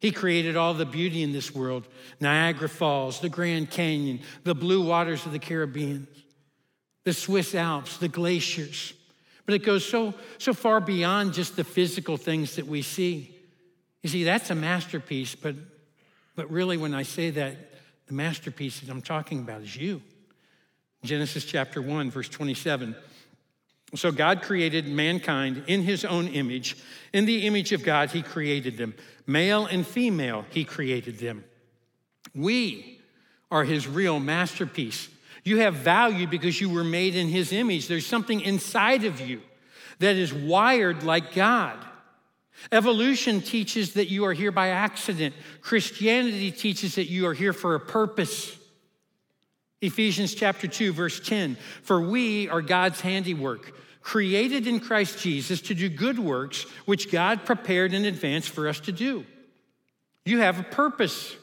He 0.00 0.10
created 0.10 0.56
all 0.56 0.74
the 0.74 0.84
beauty 0.84 1.22
in 1.22 1.32
this 1.32 1.54
world 1.54 1.86
Niagara 2.20 2.68
Falls, 2.68 3.20
the 3.20 3.28
Grand 3.28 3.70
Canyon, 3.70 4.20
the 4.42 4.54
blue 4.54 4.84
waters 4.84 5.24
of 5.24 5.32
the 5.32 5.38
Caribbean, 5.38 6.06
the 7.04 7.14
Swiss 7.14 7.54
Alps, 7.54 7.96
the 7.96 8.08
glaciers. 8.08 8.92
But 9.46 9.54
it 9.54 9.64
goes 9.64 9.86
so, 9.86 10.14
so 10.38 10.52
far 10.52 10.80
beyond 10.80 11.34
just 11.34 11.56
the 11.56 11.64
physical 11.64 12.16
things 12.16 12.56
that 12.56 12.66
we 12.66 12.82
see. 12.82 13.34
You 14.02 14.08
see, 14.08 14.24
that's 14.24 14.50
a 14.50 14.54
masterpiece, 14.54 15.34
but, 15.34 15.54
but 16.34 16.50
really, 16.50 16.76
when 16.76 16.94
I 16.94 17.02
say 17.02 17.30
that, 17.30 17.56
the 18.06 18.14
masterpiece 18.14 18.80
that 18.80 18.90
I'm 18.90 19.02
talking 19.02 19.38
about 19.38 19.62
is 19.62 19.74
you. 19.74 20.02
Genesis 21.04 21.44
chapter 21.44 21.80
1, 21.80 22.10
verse 22.10 22.28
27. 22.28 22.96
So 23.94 24.10
God 24.10 24.42
created 24.42 24.88
mankind 24.88 25.62
in 25.68 25.82
his 25.82 26.04
own 26.04 26.26
image. 26.28 26.76
In 27.12 27.26
the 27.26 27.46
image 27.46 27.72
of 27.72 27.84
God, 27.84 28.10
he 28.10 28.22
created 28.22 28.76
them. 28.76 28.94
Male 29.26 29.66
and 29.66 29.86
female, 29.86 30.44
he 30.50 30.64
created 30.64 31.18
them. 31.18 31.44
We 32.34 33.00
are 33.50 33.62
his 33.62 33.86
real 33.86 34.18
masterpiece. 34.18 35.08
You 35.44 35.58
have 35.58 35.74
value 35.74 36.26
because 36.26 36.60
you 36.60 36.70
were 36.70 36.84
made 36.84 37.14
in 37.14 37.28
His 37.28 37.52
image. 37.52 37.86
There's 37.86 38.06
something 38.06 38.40
inside 38.40 39.04
of 39.04 39.20
you 39.20 39.42
that 39.98 40.16
is 40.16 40.32
wired 40.32 41.02
like 41.02 41.34
God. 41.34 41.76
Evolution 42.72 43.42
teaches 43.42 43.92
that 43.94 44.08
you 44.08 44.24
are 44.24 44.32
here 44.32 44.50
by 44.50 44.68
accident. 44.68 45.34
Christianity 45.60 46.50
teaches 46.50 46.94
that 46.94 47.10
you 47.10 47.26
are 47.26 47.34
here 47.34 47.52
for 47.52 47.74
a 47.74 47.80
purpose. 47.80 48.56
Ephesians 49.84 50.34
chapter 50.34 50.66
2 50.66 50.92
verse 50.92 51.20
10, 51.20 51.56
for 51.82 52.00
we 52.00 52.48
are 52.48 52.62
God's 52.62 53.00
handiwork, 53.00 53.74
created 54.00 54.66
in 54.66 54.80
Christ 54.80 55.18
Jesus 55.18 55.60
to 55.62 55.74
do 55.74 55.88
good 55.88 56.18
works 56.18 56.62
which 56.84 57.10
God 57.10 57.44
prepared 57.44 57.92
in 57.92 58.04
advance 58.04 58.46
for 58.46 58.68
us 58.68 58.80
to 58.80 58.92
do. 58.92 59.24
You 60.24 60.40
have 60.40 60.58
a 60.58 60.62
purpose. 60.62 61.36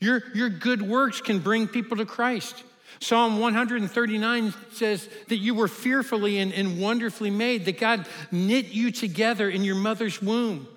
Your, 0.00 0.22
your 0.34 0.48
good 0.48 0.82
works 0.82 1.20
can 1.20 1.38
bring 1.40 1.66
people 1.66 1.96
to 1.96 2.06
Christ. 2.06 2.62
Psalm 3.00 3.38
139 3.38 4.54
says 4.72 5.08
that 5.28 5.36
you 5.36 5.54
were 5.54 5.68
fearfully 5.68 6.38
and, 6.38 6.52
and, 6.52 6.80
wonderfully 6.80 7.30
made, 7.30 7.64
that 7.64 7.78
God 7.78 8.06
knit 8.30 8.66
you 8.66 8.90
together 8.90 9.50
in 9.50 9.64
your 9.64 9.74
mother's 9.74 10.22
womb. 10.22 10.68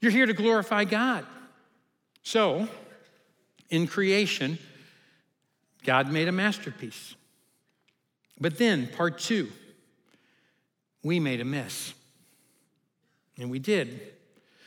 You're 0.00 0.12
here 0.12 0.26
to 0.26 0.34
glorify 0.34 0.84
God. 0.84 1.26
So, 2.22 2.68
in 3.70 3.86
creation, 3.86 4.58
God 5.84 6.10
made 6.10 6.28
a 6.28 6.32
masterpiece. 6.32 7.14
But 8.40 8.58
then, 8.58 8.88
part 8.88 9.18
two, 9.18 9.50
we 11.02 11.20
made 11.20 11.40
a 11.40 11.44
mess. 11.44 11.94
And 13.38 13.50
we 13.50 13.58
did. 13.58 14.00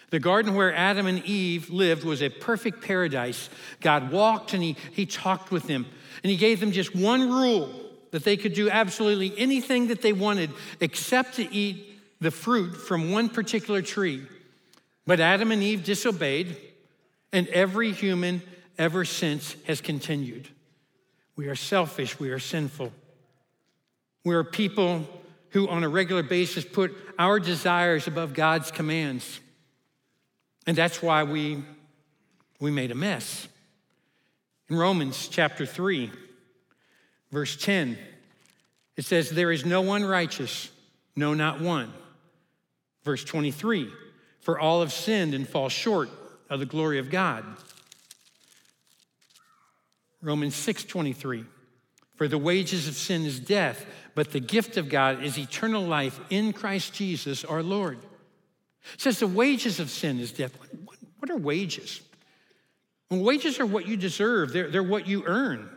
The 0.09 0.19
garden 0.19 0.55
where 0.55 0.73
Adam 0.73 1.05
and 1.05 1.23
Eve 1.25 1.69
lived 1.69 2.05
was 2.05 2.21
a 2.21 2.29
perfect 2.29 2.81
paradise. 2.81 3.49
God 3.81 4.11
walked 4.11 4.53
and 4.53 4.63
he, 4.63 4.77
he 4.93 5.05
talked 5.05 5.51
with 5.51 5.63
them, 5.63 5.85
and 6.23 6.31
He 6.31 6.37
gave 6.37 6.59
them 6.59 6.71
just 6.71 6.95
one 6.95 7.29
rule 7.29 7.69
that 8.11 8.23
they 8.23 8.37
could 8.37 8.53
do 8.53 8.69
absolutely 8.69 9.33
anything 9.37 9.87
that 9.87 10.01
they 10.01 10.13
wanted 10.13 10.51
except 10.79 11.35
to 11.35 11.53
eat 11.53 11.99
the 12.21 12.31
fruit 12.31 12.73
from 12.73 13.11
one 13.11 13.29
particular 13.29 13.81
tree. 13.81 14.25
But 15.05 15.19
Adam 15.19 15.51
and 15.51 15.61
Eve 15.61 15.83
disobeyed, 15.83 16.55
and 17.33 17.47
every 17.49 17.91
human 17.91 18.41
ever 18.77 19.03
since 19.03 19.55
has 19.65 19.81
continued. 19.81 20.47
We 21.37 21.47
are 21.47 21.55
selfish, 21.55 22.19
we 22.19 22.31
are 22.31 22.39
sinful. 22.39 22.91
We 24.25 24.35
are 24.35 24.43
people 24.43 25.07
who, 25.51 25.69
on 25.69 25.83
a 25.83 25.89
regular 25.89 26.23
basis, 26.23 26.65
put 26.65 26.93
our 27.17 27.39
desires 27.39 28.07
above 28.07 28.33
God's 28.33 28.71
commands. 28.71 29.39
And 30.65 30.75
that's 30.75 31.01
why 31.01 31.23
we, 31.23 31.63
we 32.59 32.71
made 32.71 32.91
a 32.91 32.95
mess. 32.95 33.47
In 34.67 34.75
Romans 34.75 35.29
chapter 35.29 35.65
3, 35.65 36.11
verse 37.31 37.55
10, 37.55 37.97
it 38.97 39.05
says, 39.05 39.29
There 39.29 39.51
is 39.51 39.63
no 39.63 39.81
one 39.81 40.03
righteous, 40.03 40.69
no, 41.15 41.35
not 41.35 41.61
one. 41.61 41.93
Verse 43.03 43.23
23, 43.23 43.89
For 44.41 44.59
all 44.59 44.81
have 44.81 44.91
sinned 44.91 45.35
and 45.35 45.47
fall 45.47 45.69
short 45.69 46.09
of 46.49 46.59
the 46.59 46.65
glory 46.65 46.97
of 46.97 47.11
God. 47.11 47.45
Romans 50.27 50.55
6:23 50.55 51.45
For 52.15 52.27
the 52.27 52.37
wages 52.37 52.87
of 52.89 52.95
sin 52.95 53.23
is 53.23 53.39
death 53.39 53.85
but 54.13 54.31
the 54.31 54.39
gift 54.39 54.77
of 54.77 54.89
God 54.89 55.23
is 55.23 55.37
eternal 55.37 55.83
life 55.83 56.19
in 56.31 56.51
Christ 56.51 56.91
Jesus 56.91 57.45
our 57.45 57.61
Lord. 57.61 57.99
It 58.95 59.01
says 59.01 59.19
the 59.19 59.27
wages 59.27 59.79
of 59.79 59.91
sin 59.91 60.19
is 60.19 60.31
death. 60.31 60.57
What 61.19 61.29
are 61.29 61.37
wages? 61.37 62.01
Well, 63.11 63.21
wages 63.21 63.59
are 63.59 63.65
what 63.65 63.87
you 63.87 63.95
deserve, 63.95 64.51
they're, 64.53 64.71
they're 64.71 64.81
what 64.81 65.07
you 65.07 65.23
earn. 65.27 65.69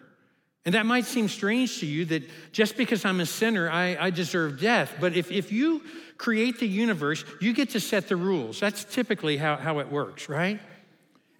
And 0.64 0.74
that 0.74 0.86
might 0.86 1.04
seem 1.04 1.28
strange 1.28 1.80
to 1.80 1.86
you 1.86 2.06
that 2.06 2.22
just 2.50 2.78
because 2.78 3.04
I'm 3.04 3.20
a 3.20 3.26
sinner, 3.26 3.70
I, 3.70 3.96
I 4.00 4.08
deserve 4.10 4.58
death. 4.58 4.94
But 4.98 5.14
if, 5.14 5.30
if 5.30 5.52
you 5.52 5.82
create 6.16 6.60
the 6.60 6.66
universe, 6.66 7.26
you 7.42 7.52
get 7.52 7.70
to 7.70 7.80
set 7.80 8.08
the 8.08 8.16
rules. 8.16 8.58
That's 8.58 8.84
typically 8.84 9.36
how, 9.36 9.56
how 9.56 9.80
it 9.80 9.92
works, 9.92 10.30
right? 10.30 10.60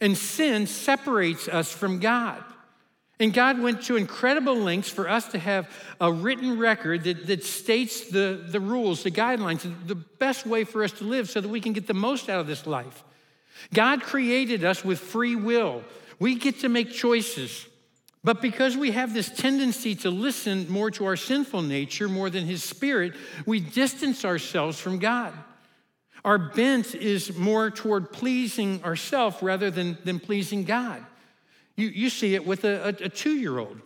And 0.02 0.19
sin 0.19 0.67
separates 0.67 1.49
us 1.49 1.73
from 1.73 1.99
God. 1.99 2.45
And 3.21 3.35
God 3.35 3.61
went 3.61 3.83
to 3.83 3.97
incredible 3.97 4.57
lengths 4.57 4.89
for 4.89 5.07
us 5.07 5.29
to 5.29 5.39
have 5.39 5.69
a 6.00 6.11
written 6.11 6.59
record 6.59 7.05
that, 7.05 7.27
that 7.27 7.45
states 7.45 8.09
the, 8.09 8.43
the 8.49 8.59
rules, 8.59 9.03
the 9.03 9.11
guidelines, 9.11 9.61
the 9.87 9.95
best 9.95 10.47
way 10.47 10.65
for 10.65 10.83
us 10.83 10.93
to 10.93 11.05
live 11.05 11.29
so 11.29 11.43
that 11.43 11.49
we 11.49 11.61
can 11.61 11.75
get 11.75 11.87
the 11.87 11.93
most 11.95 12.31
out 12.31 12.41
of 12.41 12.47
this 12.47 12.67
life. 12.67 13.05
God 13.75 14.00
created 14.00 14.65
us 14.65 14.83
with 14.83 14.99
free 14.99 15.37
will. 15.37 15.85
We 16.19 16.35
get 16.35 16.61
to 16.61 16.71
make 16.71 16.91
choices. 16.93 17.67
But 18.25 18.41
because 18.41 18.75
we 18.75 18.93
have 18.93 19.12
this 19.12 19.29
tendency 19.29 19.95
to 19.97 20.11
listen 20.11 20.71
more 20.71 20.91
to 20.93 21.05
our 21.05 21.17
sinful 21.17 21.61
nature 21.61 22.09
more 22.09 22.31
than 22.31 22.47
His 22.47 22.65
Spirit, 22.65 23.12
we 23.45 23.61
distance 23.61 24.25
ourselves 24.25 24.81
from 24.81 24.99
God. 24.99 25.35
Our 26.25 26.39
bent 26.39 26.95
is 26.95 27.37
more 27.37 27.71
toward 27.71 28.12
pleasing 28.12 28.83
ourselves 28.83 29.43
rather 29.43 29.71
than, 29.71 29.99
than 30.05 30.21
pleasing 30.21 30.65
God. 30.65 31.05
You, 31.77 31.89
you 31.89 32.11
see 32.11 32.35
it 32.35 32.47
with 32.47 32.65
a, 32.65 32.85
a, 32.85 33.05
a 33.07 33.09
two 33.09 33.35
year 33.35 33.59
old 33.59 33.81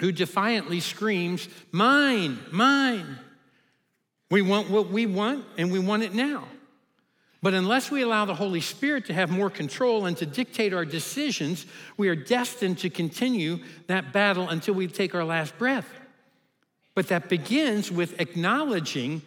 who 0.00 0.12
defiantly 0.12 0.80
screams, 0.80 1.48
Mine, 1.70 2.38
mine. 2.50 3.18
We 4.30 4.42
want 4.42 4.70
what 4.70 4.88
we 4.88 5.06
want 5.06 5.44
and 5.56 5.70
we 5.70 5.78
want 5.78 6.02
it 6.02 6.14
now. 6.14 6.44
But 7.42 7.52
unless 7.52 7.90
we 7.90 8.00
allow 8.00 8.24
the 8.24 8.34
Holy 8.34 8.62
Spirit 8.62 9.04
to 9.06 9.12
have 9.12 9.30
more 9.30 9.50
control 9.50 10.06
and 10.06 10.16
to 10.16 10.24
dictate 10.24 10.72
our 10.72 10.86
decisions, 10.86 11.66
we 11.98 12.08
are 12.08 12.16
destined 12.16 12.78
to 12.78 12.90
continue 12.90 13.58
that 13.86 14.14
battle 14.14 14.48
until 14.48 14.72
we 14.72 14.86
take 14.86 15.14
our 15.14 15.24
last 15.24 15.56
breath. 15.58 15.86
But 16.94 17.08
that 17.08 17.28
begins 17.28 17.92
with 17.92 18.18
acknowledging 18.18 19.20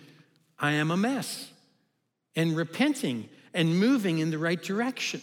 I 0.57 0.71
am 0.71 0.89
a 0.89 0.97
mess 0.97 1.51
and 2.35 2.57
repenting 2.57 3.29
and 3.53 3.79
moving 3.79 4.17
in 4.17 4.31
the 4.31 4.39
right 4.39 4.61
direction. 4.61 5.21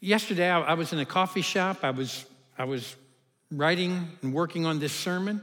Yesterday, 0.00 0.48
I, 0.48 0.74
was 0.74 0.92
in 0.92 0.98
a 0.98 1.04
coffee 1.04 1.42
shop. 1.42 1.78
I 1.82 1.90
was, 1.90 2.24
I 2.56 2.64
was 2.64 2.96
writing 3.50 4.08
and 4.22 4.32
working 4.32 4.66
on 4.66 4.78
this 4.78 4.92
sermon. 4.92 5.42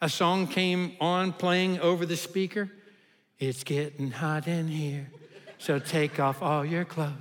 A 0.00 0.08
song 0.08 0.46
came 0.46 0.96
on 1.00 1.32
playing 1.32 1.80
over 1.80 2.06
the 2.06 2.16
speaker. 2.16 2.70
It's 3.38 3.64
getting 3.64 4.10
hot 4.10 4.46
in 4.46 4.68
here, 4.68 5.10
so 5.58 5.78
take 5.78 6.20
off 6.20 6.42
all 6.42 6.64
your 6.64 6.84
clothes. 6.84 7.12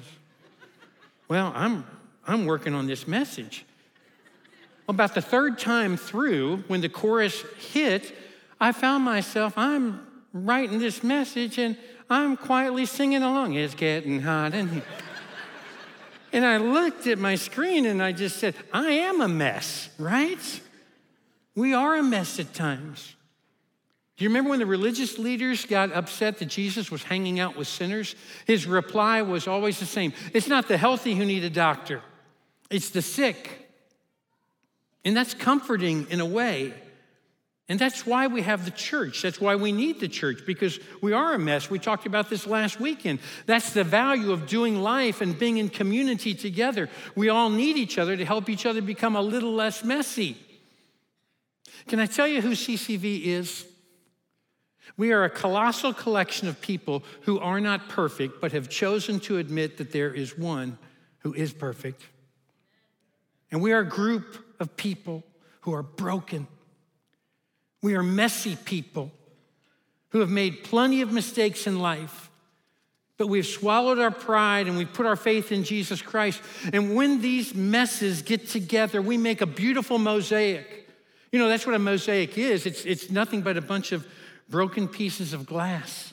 Well, 1.27 1.51
I'm, 1.55 1.86
I'm 2.25 2.45
working 2.45 2.74
on 2.74 2.88
this 2.88 3.07
message. 3.07 3.65
About 4.88 5.15
the 5.15 5.22
third 5.22 5.57
time 5.57 5.98
through, 5.98 6.63
when 6.67 6.81
the 6.81 6.89
chorus 6.89 7.43
hit, 7.74 8.15
I 8.60 8.72
found 8.72 9.03
myself, 9.03 9.57
I'm 9.57 10.05
writing 10.31 10.79
this 10.79 11.03
message 11.03 11.57
and 11.57 11.75
I'm 12.10 12.38
quietly 12.38 12.86
singing 12.86 13.24
along. 13.24 13.53
It's 13.53 13.74
getting 13.74 14.22
hot 14.22 14.53
in 14.53 14.69
here. 14.69 14.84
And 16.36 16.46
I 16.46 16.58
looked 16.58 17.08
at 17.08 17.18
my 17.18 17.36
screen 17.36 17.86
and 17.86 18.04
I 18.04 18.12
just 18.12 18.36
said, 18.36 18.56
I 18.74 18.92
am 18.92 19.22
a 19.22 19.27
mess, 19.30 19.88
right? 19.98 20.62
We 21.56 21.74
are 21.74 21.96
a 21.96 22.04
mess 22.04 22.42
at 22.42 22.54
times. 22.54 23.15
Do 24.18 24.25
you 24.25 24.30
remember 24.30 24.50
when 24.50 24.60
the 24.60 24.65
religious 24.65 25.18
leaders 25.18 25.63
got 25.63 25.94
upset 25.94 26.39
that 26.39 26.48
Jesus 26.48 26.92
was 26.92 27.04
hanging 27.04 27.39
out 27.39 27.56
with 27.56 27.70
sinners? 27.70 28.15
His 28.46 28.68
reply 28.68 29.22
was 29.22 29.48
always 29.48 29.80
the 29.80 29.86
same 29.86 30.12
It's 30.34 30.50
not 30.50 30.68
the 30.68 30.75
healthy 30.75 31.15
who 31.15 31.24
need 31.24 31.46
a 31.46 31.50
doctor, 31.50 32.01
it's 32.70 32.89
the 32.89 33.01
sick. 33.01 33.72
And 35.06 35.15
that's 35.15 35.36
comforting 35.36 36.06
in 36.10 36.20
a 36.20 36.25
way. 36.25 36.74
And 37.67 37.79
that's 37.79 38.05
why 38.05 38.27
we 38.27 38.43
have 38.43 38.63
the 38.63 38.72
church. 38.72 39.24
That's 39.24 39.41
why 39.41 39.55
we 39.55 39.72
need 39.72 40.00
the 40.00 40.07
church, 40.07 40.45
because 40.45 40.79
we 41.01 41.13
are 41.13 41.34
a 41.34 41.39
mess. 41.39 41.67
We 41.67 41.79
talked 41.79 42.05
about 42.05 42.29
this 42.29 42.45
last 42.45 42.79
weekend. 42.79 43.19
That's 43.48 43.74
the 43.74 43.84
value 43.84 44.31
of 44.31 44.45
doing 44.45 44.81
life 44.81 45.19
and 45.19 45.38
being 45.38 45.57
in 45.57 45.69
community 45.69 46.36
together. 46.36 46.89
We 47.15 47.29
all 47.29 47.50
need 47.50 47.77
each 47.77 47.98
other 47.98 48.15
to 48.15 48.24
help 48.25 48.50
each 48.50 48.67
other 48.67 48.84
become 48.84 49.15
a 49.15 49.22
little 49.22 49.53
less 49.53 49.84
messy. 49.84 50.38
Can 51.88 52.00
I 52.00 52.05
tell 52.05 52.27
you 52.27 52.41
who 52.41 52.51
CCV 52.51 53.25
is? 53.25 53.65
We 54.95 55.12
are 55.12 55.24
a 55.24 55.29
colossal 55.29 55.91
collection 55.91 56.48
of 56.48 56.62
people 56.62 57.03
who 57.22 57.39
are 57.39 57.60
not 57.60 57.89
perfect, 57.89 58.41
but 58.41 58.51
have 58.51 58.69
chosen 58.69 59.19
to 59.22 59.39
admit 59.39 59.77
that 59.77 59.91
there 59.91 60.13
is 60.13 60.38
one 60.38 60.77
who 61.19 61.34
is 61.34 61.51
perfect. 61.51 62.03
And 63.51 63.60
we 63.60 63.74
are 63.74 63.79
a 63.79 63.89
group 63.89 64.38
of 64.60 64.77
people 64.77 65.24
who 65.62 65.74
are 65.74 65.84
broken 65.84 66.48
we 67.86 67.94
are 67.94 68.01
messy 68.01 68.56
people 68.56 69.12
who 70.10 70.20
have 70.20 70.30
made 70.32 70.63
plenty 70.63 71.01
of 71.04 71.12
mistakes 71.12 71.68
in 71.68 71.77
life, 71.77 72.32
but 73.15 73.27
we've 73.27 73.46
swallowed 73.46 74.00
our 74.00 74.10
pride 74.10 74.65
and 74.68 74.75
we've 74.75 74.92
put 74.92 75.06
our 75.06 75.15
faith 75.15 75.51
in 75.51 75.63
Jesus 75.63 76.01
Christ. 76.01 76.42
And 76.74 76.96
when 76.96 77.22
these 77.22 77.54
messes 77.54 78.24
get 78.24 78.48
together, 78.50 79.04
we 79.04 79.18
make 79.18 79.42
a 79.42 79.46
beautiful 79.46 80.00
mosaic. 80.00 80.89
You 81.32 81.38
know, 81.38 81.48
that's 81.48 81.68
what 81.68 81.75
a 81.75 81.80
mosaic 81.80 82.39
is 82.39 82.65
it's, 82.65 82.86
it's 82.86 83.12
nothing 83.12 83.44
but 83.44 83.56
a 83.56 83.62
bunch 83.62 83.92
of 83.92 84.04
broken 84.50 84.88
pieces 84.88 85.34
of 85.34 85.46
glass 85.46 86.12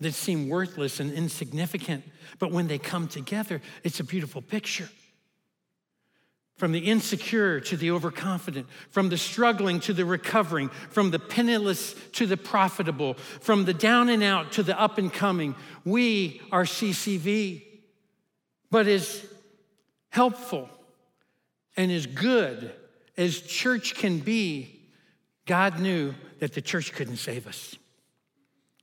that 0.00 0.14
seem 0.14 0.48
worthless 0.48 1.00
and 1.00 1.12
insignificant, 1.12 2.02
but 2.38 2.50
when 2.50 2.66
they 2.66 2.78
come 2.78 3.08
together, 3.08 3.60
it's 3.84 4.00
a 4.00 4.04
beautiful 4.04 4.40
picture. 4.40 4.88
From 6.58 6.72
the 6.72 6.80
insecure 6.80 7.60
to 7.60 7.76
the 7.76 7.92
overconfident, 7.92 8.66
from 8.90 9.08
the 9.08 9.16
struggling 9.16 9.78
to 9.78 9.92
the 9.92 10.04
recovering, 10.04 10.68
from 10.90 11.12
the 11.12 11.18
penniless 11.18 11.94
to 12.12 12.26
the 12.26 12.36
profitable, 12.36 13.14
from 13.14 13.64
the 13.64 13.72
down 13.72 14.08
and 14.08 14.24
out 14.24 14.52
to 14.52 14.64
the 14.64 14.78
up 14.78 14.98
and 14.98 15.12
coming. 15.12 15.54
We 15.84 16.42
are 16.50 16.64
CCV, 16.64 17.62
but 18.70 18.88
as 18.88 19.24
helpful 20.10 20.68
and 21.76 21.92
as 21.92 22.06
good 22.06 22.72
as 23.16 23.40
church 23.40 23.94
can 23.94 24.18
be, 24.18 24.80
God 25.46 25.78
knew 25.78 26.12
that 26.40 26.54
the 26.54 26.60
church 26.60 26.92
couldn't 26.92 27.18
save 27.18 27.46
us. 27.46 27.76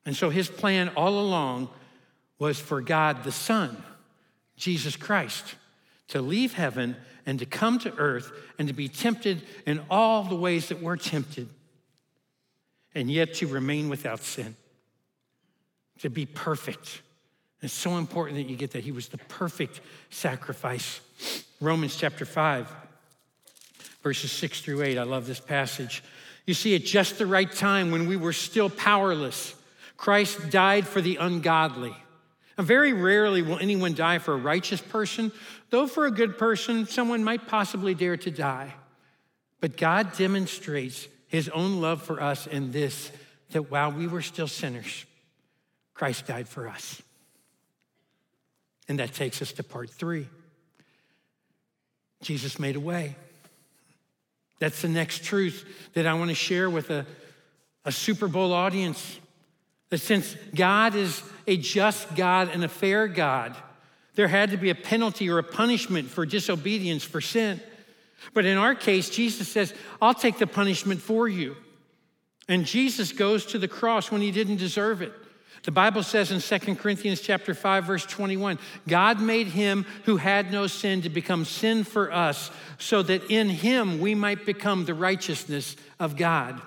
And 0.06 0.16
so 0.16 0.30
his 0.30 0.48
plan 0.48 0.90
all 0.96 1.20
along 1.20 1.70
was 2.40 2.58
for 2.58 2.80
God 2.80 3.26
the 3.26 3.34
Son, 3.34 3.84
Jesus 4.56 4.96
Christ, 4.96 5.56
to 6.10 6.22
leave 6.22 6.54
heaven 6.54 6.96
and 7.26 7.40
to 7.40 7.46
come 7.46 7.80
to 7.80 7.94
earth 7.98 8.32
and 8.60 8.68
to 8.68 8.74
be 8.74 8.88
tempted 8.88 9.42
in 9.66 9.82
all 9.90 10.24
the 10.24 10.36
ways 10.36 10.70
that 10.70 10.82
we're 10.82 10.98
tempted, 10.98 11.50
and 12.94 13.10
yet 13.10 13.34
to 13.36 13.48
remain 13.48 13.90
without 13.90 14.22
sin, 14.22 14.56
to 16.00 16.10
be 16.10 16.26
perfect. 16.26 17.02
It's 17.62 17.74
so 17.74 17.98
important 17.98 18.38
that 18.38 18.50
you 18.50 18.56
get 18.56 18.72
that. 18.72 18.84
He 18.84 18.92
was 18.92 19.08
the 19.08 19.18
perfect 19.18 19.82
sacrifice. 20.12 21.02
Romans 21.60 21.96
chapter 21.96 22.26
5, 22.26 22.72
verses 24.04 24.32
6 24.32 24.62
through 24.62 24.84
8. 24.84 24.98
I 25.00 25.04
love 25.04 25.26
this 25.26 25.40
passage. 25.40 26.04
You 26.46 26.54
see, 26.54 26.76
at 26.76 26.84
just 26.84 27.18
the 27.18 27.26
right 27.26 27.52
time 27.52 27.90
when 27.90 28.08
we 28.08 28.18
were 28.18 28.34
still 28.34 28.70
powerless, 28.70 29.56
Christ 29.98 30.52
died 30.52 30.86
for 30.86 31.02
the 31.02 31.16
ungodly. 31.16 31.96
Very 32.58 32.94
rarely 32.94 33.42
will 33.42 33.60
anyone 33.60 33.94
die 33.94 34.20
for 34.20 34.34
a 34.34 34.38
righteous 34.38 34.82
person, 34.82 35.32
though 35.70 35.88
for 35.88 36.06
a 36.06 36.12
good 36.12 36.38
person, 36.38 36.86
someone 36.86 37.24
might 37.24 37.48
possibly 37.48 37.94
dare 37.94 38.18
to 38.18 38.32
die. 38.32 38.74
But 39.60 39.78
God 39.78 40.16
demonstrates 40.16 41.08
his 41.28 41.50
own 41.50 41.82
love 41.82 42.02
for 42.02 42.22
us 42.22 42.48
in 42.48 42.72
this 42.72 43.12
that 43.52 43.70
while 43.70 43.92
we 43.92 44.08
were 44.08 44.22
still 44.22 44.48
sinners, 44.48 45.06
Christ 45.94 46.28
died 46.28 46.48
for 46.48 46.68
us. 46.68 47.02
And 48.88 49.00
that 49.00 49.14
takes 49.14 49.42
us 49.42 49.52
to 49.54 49.64
part 49.64 49.90
three 49.90 50.28
Jesus 52.22 52.58
made 52.58 52.76
a 52.76 52.80
way. 52.80 53.16
That's 54.60 54.82
the 54.82 54.88
next 54.90 55.24
truth 55.24 55.66
that 55.94 56.08
I 56.08 56.14
want 56.16 56.30
to 56.30 56.36
share 56.36 56.70
with 56.70 56.90
a, 56.90 57.06
a 57.84 57.92
Super 57.92 58.28
Bowl 58.28 58.54
audience. 58.54 59.20
That 59.96 60.02
since 60.02 60.36
God 60.54 60.94
is 60.94 61.24
a 61.48 61.56
just 61.56 62.18
God 62.18 62.50
and 62.50 62.66
a 62.66 62.68
fair 62.68 63.08
God, 63.08 63.56
there 64.16 64.28
had 64.28 64.52
to 64.52 64.58
be 64.58 64.70
a 64.70 64.76
penalty 64.76 65.30
or 65.30 65.38
a 65.38 65.44
punishment 65.44 66.10
for 66.10 66.26
disobedience, 66.26 67.06
for 67.06 67.22
sin. 67.22 67.62
But 68.34 68.44
in 68.44 68.58
our 68.58 68.76
case, 68.76 69.10
Jesus 69.10 69.48
says, 69.48 69.74
I'll 70.02 70.14
take 70.14 70.38
the 70.38 70.48
punishment 70.48 71.00
for 71.00 71.30
you. 71.30 71.56
And 72.50 72.66
Jesus 72.66 73.14
goes 73.14 73.46
to 73.46 73.58
the 73.58 73.70
cross 73.70 74.12
when 74.12 74.20
he 74.20 74.32
didn't 74.32 74.58
deserve 74.58 75.02
it. 75.02 75.14
The 75.64 75.72
Bible 75.72 76.04
says 76.04 76.30
in 76.30 76.42
2 76.42 76.76
Corinthians 76.76 77.22
chapter 77.22 77.54
5 77.54 77.86
verse 77.86 78.06
21, 78.06 78.60
God 78.90 79.22
made 79.22 79.48
him 79.48 79.86
who 80.04 80.18
had 80.18 80.52
no 80.52 80.68
sin 80.68 81.04
to 81.04 81.10
become 81.10 81.46
sin 81.46 81.86
for 81.86 82.12
us 82.12 82.52
so 82.80 83.02
that 83.02 83.32
in 83.32 83.48
him 83.48 84.02
we 84.02 84.14
might 84.14 84.46
become 84.46 84.84
the 84.84 84.94
righteousness 84.94 85.78
of 86.02 86.18
God. 86.18 86.62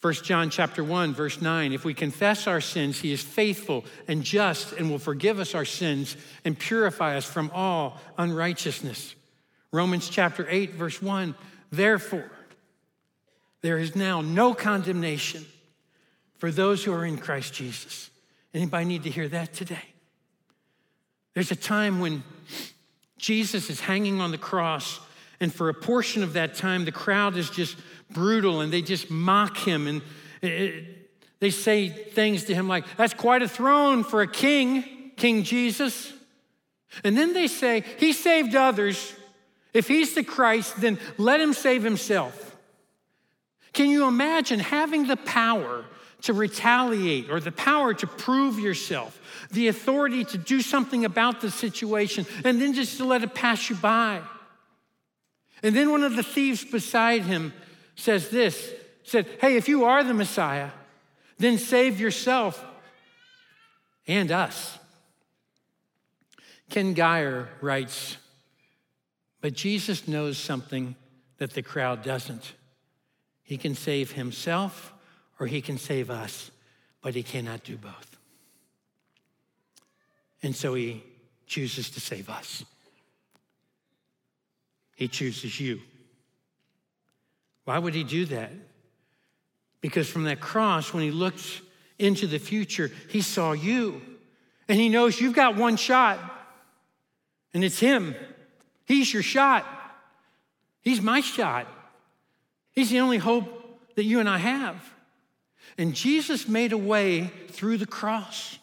1 0.00 0.14
John 0.14 0.48
chapter 0.48 0.84
1 0.84 1.12
verse 1.12 1.40
9 1.40 1.72
if 1.72 1.84
we 1.84 1.92
confess 1.92 2.46
our 2.46 2.60
sins 2.60 3.00
he 3.00 3.12
is 3.12 3.20
faithful 3.20 3.84
and 4.06 4.22
just 4.22 4.72
and 4.72 4.90
will 4.90 4.98
forgive 4.98 5.40
us 5.40 5.54
our 5.54 5.64
sins 5.64 6.16
and 6.44 6.56
purify 6.56 7.16
us 7.16 7.24
from 7.24 7.50
all 7.52 7.98
unrighteousness. 8.16 9.16
Romans 9.72 10.08
chapter 10.08 10.46
8 10.48 10.74
verse 10.74 11.02
1 11.02 11.34
therefore 11.72 12.30
there 13.60 13.78
is 13.78 13.96
now 13.96 14.20
no 14.20 14.54
condemnation 14.54 15.44
for 16.36 16.52
those 16.52 16.84
who 16.84 16.92
are 16.92 17.04
in 17.04 17.18
Christ 17.18 17.52
Jesus. 17.54 18.10
Anybody 18.54 18.84
need 18.84 19.02
to 19.02 19.10
hear 19.10 19.28
that 19.28 19.52
today? 19.52 19.84
There's 21.34 21.50
a 21.50 21.56
time 21.56 21.98
when 21.98 22.22
Jesus 23.18 23.68
is 23.68 23.80
hanging 23.80 24.20
on 24.20 24.30
the 24.30 24.38
cross 24.38 25.00
and 25.40 25.52
for 25.52 25.68
a 25.68 25.74
portion 25.74 26.22
of 26.22 26.34
that 26.34 26.54
time 26.54 26.84
the 26.84 26.92
crowd 26.92 27.36
is 27.36 27.50
just 27.50 27.76
brutal 28.10 28.60
and 28.60 28.72
they 28.72 28.82
just 28.82 29.10
mock 29.10 29.56
him 29.56 29.86
and 29.86 30.02
it, 30.42 30.98
they 31.40 31.50
say 31.50 31.88
things 31.88 32.44
to 32.44 32.54
him 32.54 32.68
like, 32.68 32.84
That's 32.96 33.14
quite 33.14 33.42
a 33.42 33.48
throne 33.48 34.04
for 34.04 34.22
a 34.22 34.26
king, 34.26 35.12
King 35.16 35.42
Jesus. 35.44 36.12
And 37.04 37.16
then 37.16 37.32
they 37.32 37.46
say, 37.46 37.84
He 37.98 38.12
saved 38.12 38.54
others. 38.54 39.14
If 39.74 39.86
he's 39.86 40.14
the 40.14 40.24
Christ, 40.24 40.80
then 40.80 40.98
let 41.18 41.40
him 41.40 41.52
save 41.52 41.82
himself. 41.82 42.56
Can 43.72 43.90
you 43.90 44.08
imagine 44.08 44.58
having 44.58 45.06
the 45.06 45.16
power 45.16 45.84
to 46.22 46.32
retaliate 46.32 47.30
or 47.30 47.38
the 47.38 47.52
power 47.52 47.94
to 47.94 48.06
prove 48.06 48.58
yourself, 48.58 49.20
the 49.52 49.68
authority 49.68 50.24
to 50.24 50.38
do 50.38 50.62
something 50.62 51.04
about 51.04 51.40
the 51.40 51.50
situation, 51.50 52.26
and 52.44 52.60
then 52.60 52.72
just 52.72 52.96
to 52.96 53.04
let 53.04 53.22
it 53.22 53.34
pass 53.34 53.68
you 53.70 53.76
by? 53.76 54.22
And 55.62 55.76
then 55.76 55.90
one 55.90 56.02
of 56.02 56.16
the 56.16 56.22
thieves 56.22 56.64
beside 56.64 57.22
him 57.22 57.52
says 57.98 58.28
this 58.30 58.72
said, 59.02 59.26
Hey, 59.40 59.56
if 59.56 59.68
you 59.68 59.84
are 59.84 60.04
the 60.04 60.14
Messiah, 60.14 60.70
then 61.38 61.58
save 61.58 62.00
yourself 62.00 62.64
and 64.06 64.30
us. 64.30 64.78
Ken 66.70 66.94
Gire 66.94 67.48
writes, 67.60 68.16
But 69.40 69.54
Jesus 69.54 70.06
knows 70.06 70.38
something 70.38 70.94
that 71.38 71.52
the 71.52 71.62
crowd 71.62 72.02
doesn't. 72.02 72.52
He 73.42 73.56
can 73.56 73.74
save 73.74 74.12
himself 74.12 74.92
or 75.40 75.46
he 75.46 75.60
can 75.60 75.78
save 75.78 76.10
us, 76.10 76.50
but 77.02 77.14
he 77.14 77.22
cannot 77.22 77.64
do 77.64 77.76
both. 77.76 78.16
And 80.42 80.54
so 80.54 80.74
he 80.74 81.02
chooses 81.46 81.90
to 81.90 82.00
save 82.00 82.28
us. 82.28 82.64
He 84.94 85.08
chooses 85.08 85.58
you. 85.58 85.80
Why 87.68 87.78
would 87.78 87.92
he 87.92 88.02
do 88.02 88.24
that? 88.24 88.50
Because 89.82 90.08
from 90.08 90.24
that 90.24 90.40
cross, 90.40 90.94
when 90.94 91.02
he 91.02 91.10
looked 91.10 91.60
into 91.98 92.26
the 92.26 92.38
future, 92.38 92.90
he 93.10 93.20
saw 93.20 93.52
you. 93.52 94.00
And 94.70 94.80
he 94.80 94.88
knows 94.88 95.20
you've 95.20 95.34
got 95.34 95.54
one 95.54 95.76
shot, 95.76 96.18
and 97.52 97.62
it's 97.62 97.78
him. 97.78 98.14
He's 98.86 99.12
your 99.12 99.22
shot. 99.22 99.66
He's 100.80 101.02
my 101.02 101.20
shot. 101.20 101.66
He's 102.72 102.88
the 102.88 103.00
only 103.00 103.18
hope 103.18 103.46
that 103.96 104.04
you 104.04 104.18
and 104.18 104.30
I 104.30 104.38
have. 104.38 104.82
And 105.76 105.94
Jesus 105.94 106.48
made 106.48 106.72
a 106.72 106.78
way 106.78 107.30
through 107.48 107.76
the 107.76 107.84
cross. 107.84 108.58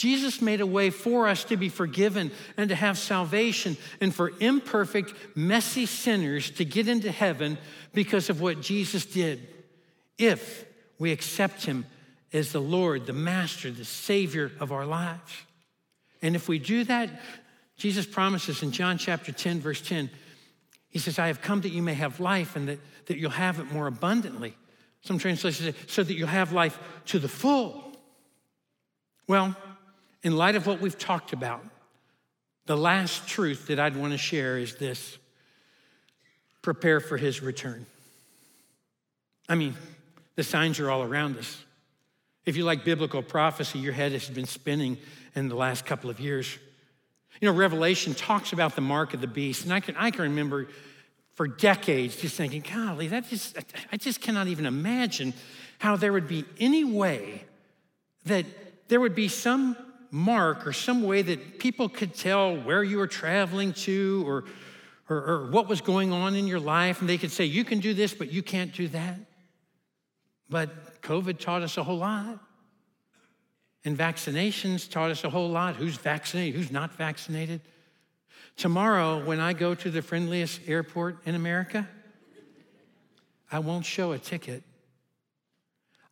Jesus 0.00 0.40
made 0.40 0.62
a 0.62 0.66
way 0.66 0.88
for 0.88 1.28
us 1.28 1.44
to 1.44 1.58
be 1.58 1.68
forgiven 1.68 2.30
and 2.56 2.70
to 2.70 2.74
have 2.74 2.96
salvation, 2.96 3.76
and 4.00 4.14
for 4.14 4.32
imperfect, 4.40 5.12
messy 5.36 5.84
sinners 5.84 6.50
to 6.52 6.64
get 6.64 6.88
into 6.88 7.12
heaven 7.12 7.58
because 7.92 8.30
of 8.30 8.40
what 8.40 8.60
Jesus 8.60 9.04
did. 9.04 9.46
If 10.18 10.66
we 10.98 11.12
accept 11.12 11.64
Him 11.64 11.86
as 12.32 12.52
the 12.52 12.60
Lord, 12.60 13.06
the 13.06 13.12
Master, 13.12 13.70
the 13.70 13.84
Savior 13.84 14.52
of 14.60 14.72
our 14.72 14.86
lives. 14.86 15.32
And 16.22 16.36
if 16.36 16.48
we 16.48 16.58
do 16.58 16.84
that, 16.84 17.10
Jesus 17.76 18.06
promises 18.06 18.62
in 18.62 18.72
John 18.72 18.98
chapter 18.98 19.32
10, 19.32 19.60
verse 19.60 19.80
10, 19.80 20.10
He 20.90 20.98
says, 20.98 21.18
I 21.18 21.28
have 21.28 21.40
come 21.40 21.62
that 21.62 21.70
you 21.70 21.82
may 21.82 21.94
have 21.94 22.20
life 22.20 22.56
and 22.56 22.68
that, 22.68 22.78
that 23.06 23.16
you'll 23.16 23.30
have 23.30 23.58
it 23.58 23.72
more 23.72 23.86
abundantly. 23.86 24.54
Some 25.02 25.18
translations 25.18 25.74
say, 25.74 25.82
so 25.86 26.02
that 26.02 26.14
you'll 26.14 26.28
have 26.28 26.52
life 26.52 26.78
to 27.06 27.18
the 27.18 27.28
full. 27.28 27.96
Well, 29.26 29.56
in 30.22 30.36
light 30.36 30.56
of 30.56 30.66
what 30.66 30.80
we've 30.80 30.98
talked 30.98 31.32
about, 31.32 31.64
the 32.66 32.76
last 32.76 33.26
truth 33.26 33.68
that 33.68 33.80
I'd 33.80 33.96
want 33.96 34.12
to 34.12 34.18
share 34.18 34.58
is 34.58 34.76
this 34.76 35.16
prepare 36.62 37.00
for 37.00 37.16
his 37.16 37.42
return. 37.42 37.86
I 39.48 39.54
mean, 39.54 39.74
the 40.36 40.44
signs 40.44 40.78
are 40.80 40.90
all 40.90 41.02
around 41.02 41.36
us. 41.36 41.64
If 42.46 42.56
you 42.56 42.64
like 42.64 42.84
biblical 42.84 43.22
prophecy, 43.22 43.78
your 43.78 43.92
head 43.92 44.12
has 44.12 44.28
been 44.28 44.46
spinning 44.46 44.98
in 45.34 45.48
the 45.48 45.54
last 45.54 45.84
couple 45.86 46.10
of 46.10 46.20
years. 46.20 46.58
You 47.40 47.48
know, 47.50 47.54
Revelation 47.54 48.14
talks 48.14 48.52
about 48.52 48.74
the 48.74 48.80
mark 48.80 49.14
of 49.14 49.20
the 49.20 49.26
beast, 49.26 49.64
and 49.64 49.72
I 49.72 49.80
can, 49.80 49.96
I 49.96 50.10
can 50.10 50.22
remember 50.22 50.68
for 51.34 51.46
decades 51.48 52.16
just 52.16 52.36
thinking, 52.36 52.62
golly, 52.62 53.08
that 53.08 53.28
just, 53.28 53.56
I 53.92 53.96
just 53.96 54.20
cannot 54.20 54.46
even 54.46 54.66
imagine 54.66 55.32
how 55.78 55.96
there 55.96 56.12
would 56.12 56.28
be 56.28 56.44
any 56.58 56.84
way 56.84 57.44
that 58.26 58.44
there 58.88 59.00
would 59.00 59.14
be 59.14 59.28
some 59.28 59.76
mark 60.10 60.66
or 60.66 60.72
some 60.72 61.02
way 61.02 61.22
that 61.22 61.58
people 61.58 61.88
could 61.88 62.14
tell 62.14 62.56
where 62.56 62.82
you 62.82 62.98
were 62.98 63.06
traveling 63.06 63.72
to 63.72 64.24
or, 64.26 64.44
or, 65.10 65.16
or, 65.16 65.50
what 65.50 65.68
was 65.68 65.80
going 65.80 66.12
on 66.12 66.36
in 66.36 66.46
your 66.46 66.60
life. 66.60 67.00
And 67.00 67.08
they 67.08 67.18
could 67.18 67.32
say, 67.32 67.44
you 67.44 67.64
can 67.64 67.80
do 67.80 67.92
this, 67.92 68.14
but 68.14 68.32
you 68.32 68.42
can't 68.42 68.72
do 68.72 68.86
that. 68.88 69.18
But 70.48 71.02
COVID 71.02 71.38
taught 71.38 71.62
us 71.62 71.76
a 71.76 71.82
whole 71.82 71.98
lot. 71.98 72.38
And 73.84 73.98
vaccinations 73.98 74.88
taught 74.88 75.10
us 75.10 75.24
a 75.24 75.30
whole 75.30 75.48
lot 75.48 75.74
who's 75.74 75.96
vaccinated, 75.96 76.54
who's 76.54 76.70
not 76.70 76.94
vaccinated. 76.94 77.60
Tomorrow, 78.56 79.24
when 79.24 79.40
I 79.40 79.52
go 79.52 79.74
to 79.74 79.90
the 79.90 80.02
friendliest 80.02 80.60
airport 80.66 81.18
in 81.26 81.34
America, 81.34 81.88
I 83.50 83.58
won't 83.58 83.84
show 83.84 84.12
a 84.12 84.18
ticket. 84.18 84.62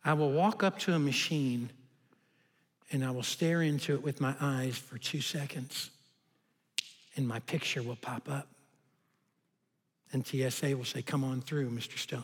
I 0.03 0.13
will 0.13 0.31
walk 0.31 0.63
up 0.63 0.79
to 0.79 0.93
a 0.93 0.99
machine 0.99 1.69
and 2.91 3.05
I 3.05 3.11
will 3.11 3.23
stare 3.23 3.61
into 3.61 3.93
it 3.93 4.03
with 4.03 4.19
my 4.19 4.35
eyes 4.41 4.75
for 4.75 4.97
two 4.97 5.21
seconds, 5.21 5.91
and 7.15 7.27
my 7.27 7.39
picture 7.41 7.83
will 7.83 7.97
pop 7.97 8.27
up. 8.27 8.47
And 10.11 10.25
TSA 10.25 10.75
will 10.75 10.85
say, 10.85 11.01
Come 11.01 11.23
on 11.23 11.41
through, 11.41 11.69
Mr. 11.69 11.97
Stone. 11.97 12.23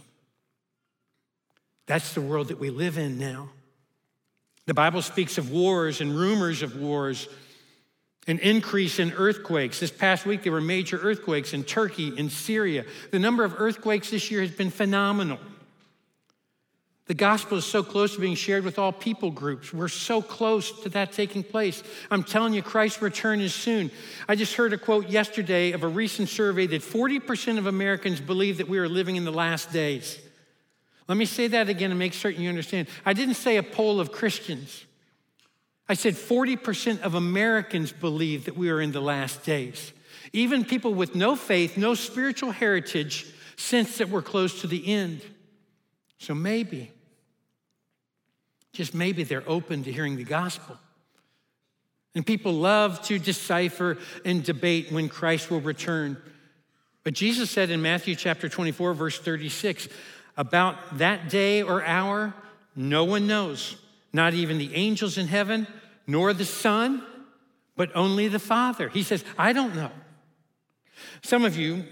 That's 1.86 2.14
the 2.14 2.22
world 2.22 2.48
that 2.48 2.60
we 2.60 2.70
live 2.70 2.98
in 2.98 3.20
now. 3.20 3.50
The 4.66 4.74
Bible 4.74 5.04
speaks 5.04 5.38
of 5.38 5.52
wars 5.52 6.02
and 6.02 6.18
rumors 6.18 6.64
of 6.64 6.76
wars, 6.78 7.28
an 8.26 8.40
increase 8.40 8.98
in 8.98 9.14
earthquakes. 9.14 9.80
This 9.80 9.92
past 9.92 10.26
week, 10.26 10.42
there 10.42 10.52
were 10.52 10.62
major 10.62 10.98
earthquakes 10.98 11.54
in 11.54 11.64
Turkey 11.64 12.14
and 12.18 12.32
Syria. 12.32 12.86
The 13.12 13.20
number 13.20 13.44
of 13.44 13.56
earthquakes 13.60 14.10
this 14.10 14.32
year 14.32 14.42
has 14.42 14.50
been 14.50 14.72
phenomenal. 14.72 15.38
The 17.08 17.14
gospel 17.14 17.60
is 17.60 17.66
so 17.66 17.84
close 17.84 18.16
to 18.16 18.20
being 18.20 18.36
shared 18.36 18.64
with 18.64 18.80
all 18.80 18.92
people 18.92 19.30
groups. 19.30 19.72
We're 19.72 19.90
so 19.90 20.24
close 20.24 20.72
to 20.82 20.90
that 20.90 21.12
taking 21.12 21.44
place. 21.44 21.84
I'm 22.10 22.24
telling 22.24 22.54
you, 22.54 22.64
Christ's 22.64 23.02
return 23.02 23.42
is 23.42 23.54
soon. 23.54 23.92
I 24.28 24.36
just 24.36 24.56
heard 24.56 24.74
a 24.74 24.78
quote 24.78 25.10
yesterday 25.10 25.74
of 25.74 25.84
a 25.84 25.88
recent 25.88 26.30
survey 26.30 26.66
that 26.66 26.82
40% 26.82 27.60
of 27.60 27.68
Americans 27.68 28.20
believe 28.20 28.58
that 28.58 28.68
we 28.68 28.80
are 28.80 28.90
living 28.90 29.18
in 29.18 29.24
the 29.24 29.32
last 29.32 29.72
days. 29.72 30.20
Let 31.08 31.18
me 31.20 31.26
say 31.26 31.46
that 31.48 31.70
again 31.70 31.92
and 31.92 32.00
make 32.00 32.16
certain 32.16 32.42
you 32.42 32.50
understand. 32.50 32.88
I 33.06 33.14
didn't 33.14 33.36
say 33.36 33.58
a 33.58 33.64
poll 33.64 34.00
of 34.00 34.12
Christians. 34.12 34.86
I 35.88 35.94
said 35.94 36.16
40% 36.16 37.02
of 37.02 37.14
Americans 37.14 37.92
believe 37.92 38.46
that 38.46 38.58
we 38.58 38.72
are 38.72 38.82
in 38.82 38.92
the 38.92 39.02
last 39.02 39.46
days. 39.46 39.94
Even 40.34 40.66
people 40.66 40.96
with 40.96 41.14
no 41.14 41.36
faith, 41.36 41.78
no 41.78 41.94
spiritual 41.94 42.50
heritage, 42.50 43.28
sense 43.58 44.00
that 44.00 44.10
we're 44.10 44.24
close 44.24 44.62
to 44.62 44.68
the 44.68 44.88
end. 44.88 45.22
So 46.18 46.34
maybe, 46.34 46.92
just 48.76 48.94
maybe 48.94 49.24
they're 49.24 49.48
open 49.48 49.84
to 49.84 49.92
hearing 49.92 50.18
the 50.18 50.24
gospel. 50.24 50.78
And 52.14 52.26
people 52.26 52.54
love 52.54 53.02
to 53.04 53.20
decipher 53.20 53.98
and 54.24 54.44
debate 54.44 54.92
when 54.92 55.10
Christ 55.10 55.50
will 55.50 55.62
return. 55.62 56.18
But 57.04 57.14
Jesus 57.14 57.52
said 57.52 57.70
in 57.70 57.82
Matthew 57.82 58.16
chapter 58.16 58.48
24, 58.48 58.94
verse 58.94 59.20
36, 59.20 59.88
about 60.38 60.98
that 60.98 61.30
day 61.30 61.62
or 61.62 61.84
hour, 61.84 62.34
no 62.76 63.04
one 63.04 63.28
knows, 63.28 63.76
not 64.12 64.34
even 64.34 64.58
the 64.58 64.74
angels 64.76 65.18
in 65.18 65.28
heaven, 65.28 65.68
nor 66.08 66.34
the 66.34 66.46
Son, 66.46 67.04
but 67.76 67.90
only 67.96 68.28
the 68.28 68.40
Father. 68.40 68.90
He 68.90 69.04
says, 69.04 69.24
I 69.38 69.54
don't 69.54 69.76
know. 69.76 69.92
Some 71.22 71.44
of 71.44 71.58
you 71.58 71.86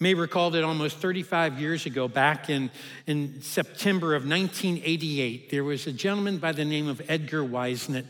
may 0.00 0.14
recall 0.14 0.50
that 0.50 0.64
almost 0.64 0.98
35 0.98 1.60
years 1.60 1.86
ago, 1.86 2.08
back 2.08 2.50
in, 2.50 2.70
in 3.06 3.40
September 3.42 4.14
of 4.14 4.28
1988, 4.28 5.50
there 5.50 5.64
was 5.64 5.86
a 5.86 5.92
gentleman 5.92 6.38
by 6.38 6.52
the 6.52 6.64
name 6.64 6.88
of 6.88 7.00
Edgar 7.08 7.44
Whisenant. 7.44 8.06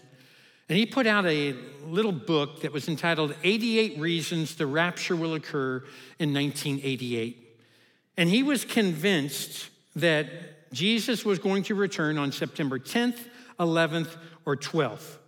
And 0.68 0.78
he 0.78 0.86
put 0.86 1.06
out 1.06 1.26
a 1.26 1.54
little 1.86 2.12
book 2.12 2.62
that 2.62 2.72
was 2.72 2.88
entitled 2.88 3.34
88 3.42 3.98
Reasons 3.98 4.54
the 4.54 4.66
Rapture 4.66 5.14
Will 5.14 5.34
Occur 5.34 5.84
in 6.18 6.32
1988. 6.32 7.60
And 8.16 8.30
he 8.30 8.42
was 8.42 8.64
convinced 8.64 9.68
that 9.96 10.72
Jesus 10.72 11.24
was 11.24 11.38
going 11.38 11.64
to 11.64 11.74
return 11.74 12.16
on 12.16 12.32
September 12.32 12.78
10th, 12.78 13.18
11th, 13.60 14.16
or 14.46 14.56
12th. 14.56 15.18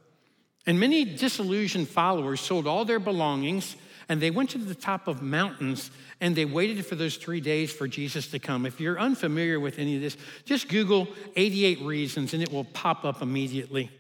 And 0.67 0.81
many 0.81 1.05
disillusioned 1.05 1.89
followers 1.89 2.41
sold 2.41 2.67
all 2.67 2.85
their 2.85 2.99
belongings 2.99 3.77
and 4.09 4.21
they 4.21 4.31
went 4.31 4.51
to 4.51 4.59
the 4.59 4.75
top 4.75 5.09
of 5.09 5.23
mountains 5.23 5.91
and 6.21 6.35
they 6.35 6.45
waited 6.45 6.85
for 6.87 6.95
those 6.95 7.17
three 7.17 7.41
days 7.41 7.73
for 7.73 7.87
Jesus 7.87 8.29
to 8.29 8.39
come. 8.39 8.65
If 8.65 8.81
you're 8.81 8.99
unfamiliar 8.99 9.61
with 9.61 9.79
any 9.79 9.97
of 9.97 10.03
this, 10.03 10.17
just 10.45 10.69
Google 10.69 11.09
88 11.37 11.83
reasons 11.83 12.33
and 12.33 12.43
it 12.43 12.51
will 12.51 12.65
pop 12.65 13.05
up 13.05 13.21
immediately. 13.21 13.91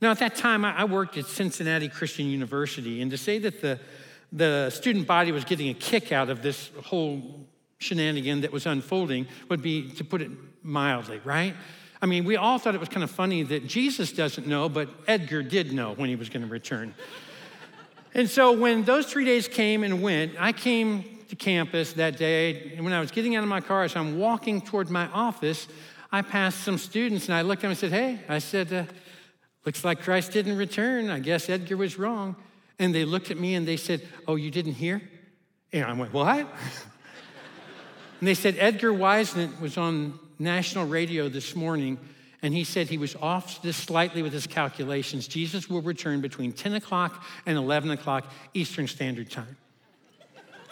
Now, 0.00 0.10
at 0.10 0.18
that 0.18 0.34
time, 0.34 0.64
I 0.64 0.84
worked 0.84 1.16
at 1.16 1.26
Cincinnati 1.26 1.88
Christian 1.88 2.26
University, 2.26 3.00
and 3.00 3.10
to 3.10 3.16
say 3.16 3.38
that 3.38 3.62
the, 3.62 3.80
the 4.30 4.68
student 4.70 5.06
body 5.06 5.32
was 5.32 5.44
getting 5.44 5.70
a 5.70 5.74
kick 5.74 6.12
out 6.12 6.28
of 6.28 6.42
this 6.42 6.70
whole 6.84 7.46
shenanigan 7.78 8.42
that 8.42 8.52
was 8.52 8.66
unfolding 8.66 9.26
would 9.48 9.62
be 9.62 9.90
to 9.92 10.04
put 10.04 10.20
it 10.20 10.30
mildly, 10.62 11.20
right? 11.24 11.54
I 12.02 12.06
mean, 12.06 12.24
we 12.24 12.36
all 12.36 12.58
thought 12.58 12.74
it 12.74 12.80
was 12.80 12.90
kind 12.90 13.04
of 13.04 13.10
funny 13.10 13.42
that 13.44 13.66
Jesus 13.66 14.12
doesn't 14.12 14.46
know, 14.46 14.68
but 14.68 14.90
Edgar 15.06 15.42
did 15.42 15.72
know 15.72 15.94
when 15.94 16.10
he 16.10 16.16
was 16.16 16.28
going 16.28 16.42
to 16.42 16.48
return. 16.48 16.94
and 18.14 18.28
so 18.28 18.52
when 18.52 18.84
those 18.84 19.06
three 19.06 19.24
days 19.24 19.48
came 19.48 19.82
and 19.82 20.02
went, 20.02 20.34
I 20.38 20.52
came 20.52 21.15
to 21.28 21.36
campus 21.36 21.92
that 21.94 22.16
day, 22.16 22.72
and 22.76 22.84
when 22.84 22.92
I 22.92 23.00
was 23.00 23.10
getting 23.10 23.36
out 23.36 23.42
of 23.42 23.48
my 23.48 23.60
car, 23.60 23.84
as 23.84 23.96
I'm 23.96 24.18
walking 24.18 24.60
toward 24.60 24.90
my 24.90 25.06
office, 25.08 25.68
I 26.12 26.22
passed 26.22 26.60
some 26.62 26.78
students, 26.78 27.26
and 27.26 27.34
I 27.34 27.42
looked 27.42 27.60
at 27.60 27.62
them 27.62 27.70
and 27.70 27.78
said, 27.78 27.92
Hey, 27.92 28.20
I 28.28 28.38
said, 28.38 28.72
uh, 28.72 28.84
looks 29.64 29.84
like 29.84 30.02
Christ 30.02 30.32
didn't 30.32 30.56
return. 30.56 31.10
I 31.10 31.18
guess 31.18 31.48
Edgar 31.48 31.76
was 31.76 31.98
wrong. 31.98 32.36
And 32.78 32.94
they 32.94 33.04
looked 33.04 33.30
at 33.30 33.38
me 33.38 33.54
and 33.54 33.66
they 33.66 33.76
said, 33.76 34.06
Oh, 34.28 34.36
you 34.36 34.50
didn't 34.50 34.74
hear? 34.74 35.02
And 35.72 35.84
I 35.84 35.92
went, 35.92 36.12
What? 36.12 36.46
And 38.20 38.26
they 38.26 38.34
said 38.34 38.56
Edgar 38.58 38.92
Whisenant 38.92 39.60
was 39.60 39.76
on 39.76 40.18
national 40.38 40.86
radio 40.86 41.28
this 41.28 41.54
morning, 41.54 41.98
and 42.42 42.54
he 42.54 42.64
said 42.64 42.88
he 42.88 42.98
was 42.98 43.14
off 43.16 43.62
just 43.62 43.84
slightly 43.84 44.22
with 44.22 44.32
his 44.32 44.46
calculations. 44.46 45.28
Jesus 45.28 45.68
will 45.68 45.82
return 45.82 46.20
between 46.20 46.52
10 46.52 46.74
o'clock 46.74 47.22
and 47.44 47.58
11 47.58 47.90
o'clock 47.90 48.24
Eastern 48.54 48.86
Standard 48.86 49.30
Time. 49.30 49.56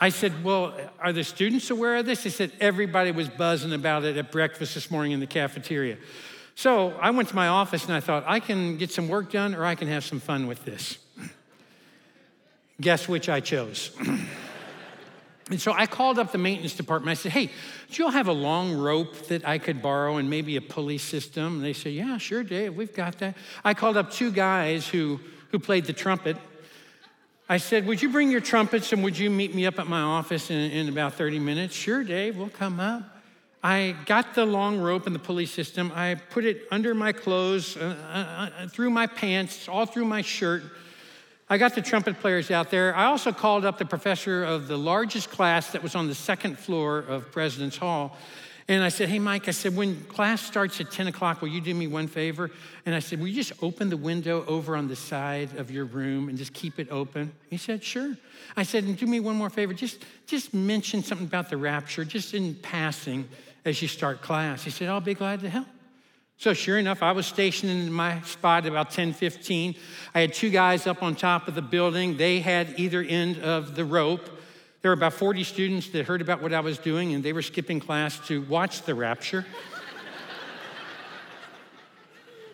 I 0.01 0.09
said, 0.09 0.45
Well, 0.45 0.75
are 1.01 1.13
the 1.13 1.25
students 1.25 1.71
aware 1.71 1.97
of 1.97 2.07
this? 2.07 2.25
They 2.25 2.31
said 2.31 2.53
everybody 2.61 3.11
was 3.11 3.29
buzzing 3.29 3.73
about 3.73 4.05
it 4.05 4.17
at 4.17 4.33
breakfast 4.33 4.75
this 4.75 4.91
morning 4.91 5.13
in 5.13 5.21
the 5.21 5.27
cafeteria. 5.27 5.99
So 6.55 6.93
I 6.93 7.11
went 7.11 7.29
to 7.31 7.35
my 7.35 7.49
office 7.49 7.85
and 7.85 7.95
I 7.95 8.01
thought, 8.01 8.25
I 8.27 8.41
can 8.41 8.77
get 8.77 8.91
some 8.91 9.09
work 9.09 9.33
done 9.33 9.55
or 9.55 9.65
I 9.65 9.75
can 9.75 9.89
have 9.89 10.05
some 10.05 10.21
fun 10.21 10.47
with 10.47 10.65
this. 10.65 10.99
Guess 12.81 13.09
which 13.09 13.29
I 13.29 13.41
chose. 13.41 13.91
And 15.51 15.61
so 15.61 15.73
I 15.73 15.87
called 15.87 16.19
up 16.19 16.33
the 16.33 16.39
maintenance 16.39 16.75
department. 16.75 17.11
I 17.11 17.21
said, 17.21 17.33
hey, 17.33 17.47
do 17.47 17.53
you 17.91 18.07
all 18.07 18.11
have 18.11 18.29
a 18.29 18.33
long 18.33 18.73
rope 18.73 19.29
that 19.29 19.47
I 19.47 19.59
could 19.59 19.83
borrow 19.83 20.17
and 20.17 20.31
maybe 20.31 20.57
a 20.57 20.63
pulley 20.63 20.97
system? 20.97 21.57
And 21.57 21.65
they 21.65 21.75
said, 21.75 21.93
yeah, 21.93 22.17
sure, 22.17 22.43
Dave, 22.43 22.75
we've 22.75 22.95
got 22.95 23.19
that. 23.19 23.37
I 23.63 23.75
called 23.75 23.99
up 23.99 24.11
two 24.11 24.31
guys 24.31 24.89
who, 24.89 25.21
who 25.51 25.59
played 25.59 25.85
the 25.85 25.93
trumpet. 25.93 26.39
I 27.47 27.59
said, 27.59 27.87
would 27.87 28.01
you 28.01 28.09
bring 28.09 28.31
your 28.31 28.41
trumpets 28.41 28.95
and 28.95 29.05
would 29.05 29.19
you 29.19 29.29
meet 29.29 29.55
me 29.55 29.67
up 29.67 29.79
at 29.79 29.87
my 29.87 30.01
office 30.01 30.51
in, 30.51 30.71
in 30.71 30.89
about 30.89 31.13
30 31.13 31.39
minutes? 31.39 31.75
Sure, 31.75 32.03
Dave, 32.03 32.39
we'll 32.39 32.49
come 32.49 32.81
up. 32.81 33.03
I 33.63 33.95
got 34.07 34.35
the 34.35 34.47
long 34.47 34.79
rope 34.79 35.07
and 35.07 35.15
the 35.15 35.21
pulley 35.21 35.45
system. 35.45 35.93
I 35.95 36.15
put 36.31 36.47
it 36.47 36.63
under 36.71 36.95
my 36.95 37.13
clothes, 37.13 37.77
uh, 37.77 37.97
uh, 38.09 38.63
uh 38.65 38.69
through 38.69 38.91
my 38.91 39.07
pants, 39.07 39.69
all 39.69 39.85
through 39.85 40.07
my 40.07 40.23
shirt. 40.23 40.63
I 41.49 41.59
got 41.59 41.75
the 41.75 41.83
trumpet 41.83 42.19
players 42.21 42.51
out 42.51 42.71
there. 42.71 42.97
I 42.97 43.05
also 43.07 43.31
called 43.31 43.67
up 43.67 43.77
the 43.77 43.85
professor 43.85 44.43
of 44.43 44.67
the 44.67 44.79
largest 44.79 45.31
class 45.31 45.73
that 45.73 45.83
was 45.83 45.95
on 45.95 46.09
the 46.09 46.15
second 46.15 46.59
floor 46.59 46.99
of 46.99 47.31
President's 47.31 47.77
Hall. 47.77 48.17
And 48.67 48.83
I 48.83 48.89
said, 48.89 49.09
Hey, 49.09 49.19
Mike, 49.19 49.47
I 49.47 49.51
said, 49.51 49.77
when 49.77 50.03
class 50.05 50.41
starts 50.41 50.81
at 50.81 50.91
10 50.91 51.09
o'clock, 51.09 51.43
will 51.43 51.49
you 51.49 51.61
do 51.61 51.75
me 51.75 51.87
one 51.87 52.07
favor? 52.07 52.51
And 52.87 52.95
I 52.95 52.99
said, 52.99 53.21
Will 53.21 53.29
you 53.29 53.35
just 53.35 53.53
open 53.63 53.91
the 53.91 53.97
window 53.97 54.45
over 54.47 54.77
on 54.77 54.89
the 54.89 54.97
side 54.97 55.57
of 55.57 55.71
your 55.71 55.85
room 55.85 56.29
and 56.29 56.39
just 56.39 56.55
keep 56.55 56.79
it 56.79 56.89
open? 56.91 57.33
He 57.51 57.59
said, 57.59 57.85
Sure. 57.85 58.17
I 58.57 58.63
said, 58.63 58.85
And 58.85 58.97
do 58.97 59.07
me 59.07 59.21
one 59.21 59.37
more 59.37 59.51
favor. 59.51 59.75
Just, 59.75 60.05
just 60.27 60.55
mention 60.55 61.03
something 61.03 61.27
about 61.27 61.51
the 61.51 61.57
rapture, 61.57 62.05
just 62.05 62.33
in 62.33 62.55
passing 62.55 63.29
as 63.65 63.81
you 63.83 63.89
start 63.89 64.23
class. 64.23 64.65
He 64.65 64.71
said, 64.71 64.89
I'll 64.89 65.01
be 65.01 65.15
glad 65.15 65.41
to 65.41 65.51
help. 65.51 65.67
So 66.37 66.53
sure 66.53 66.79
enough, 66.79 67.03
I 67.03 67.13
was 67.13 67.27
stationed 67.27 67.71
in 67.71 67.93
my 67.93 68.21
spot 68.23 68.67
about 68.67 68.91
10, 68.91 69.13
15. 69.13 69.77
I 70.15 70.21
had 70.21 70.35
two 70.35 70.51
guys 70.51 70.87
up 70.87 71.03
on 71.03 71.15
top 71.15 71.49
of 71.49 71.55
the 71.55 71.63
building. 71.63 72.17
They 72.17 72.41
had 72.41 72.75
either 72.79 73.03
end 73.03 73.39
of 73.39 73.77
the 73.77 73.85
rope. 73.85 74.29
There 74.85 74.91
were 74.91 74.97
about 74.97 75.15
40 75.15 75.45
students 75.45 75.89
that 75.93 76.05
heard 76.05 76.21
about 76.21 76.43
what 76.43 76.53
I 76.53 76.61
was 76.61 76.77
doing, 76.77 77.15
and 77.15 77.25
they 77.25 77.33
were 77.33 77.41
skipping 77.41 77.81
class 77.81 78.19
to 78.29 78.43
watch 78.43 78.83
the 78.83 78.95
rapture. 78.95 79.47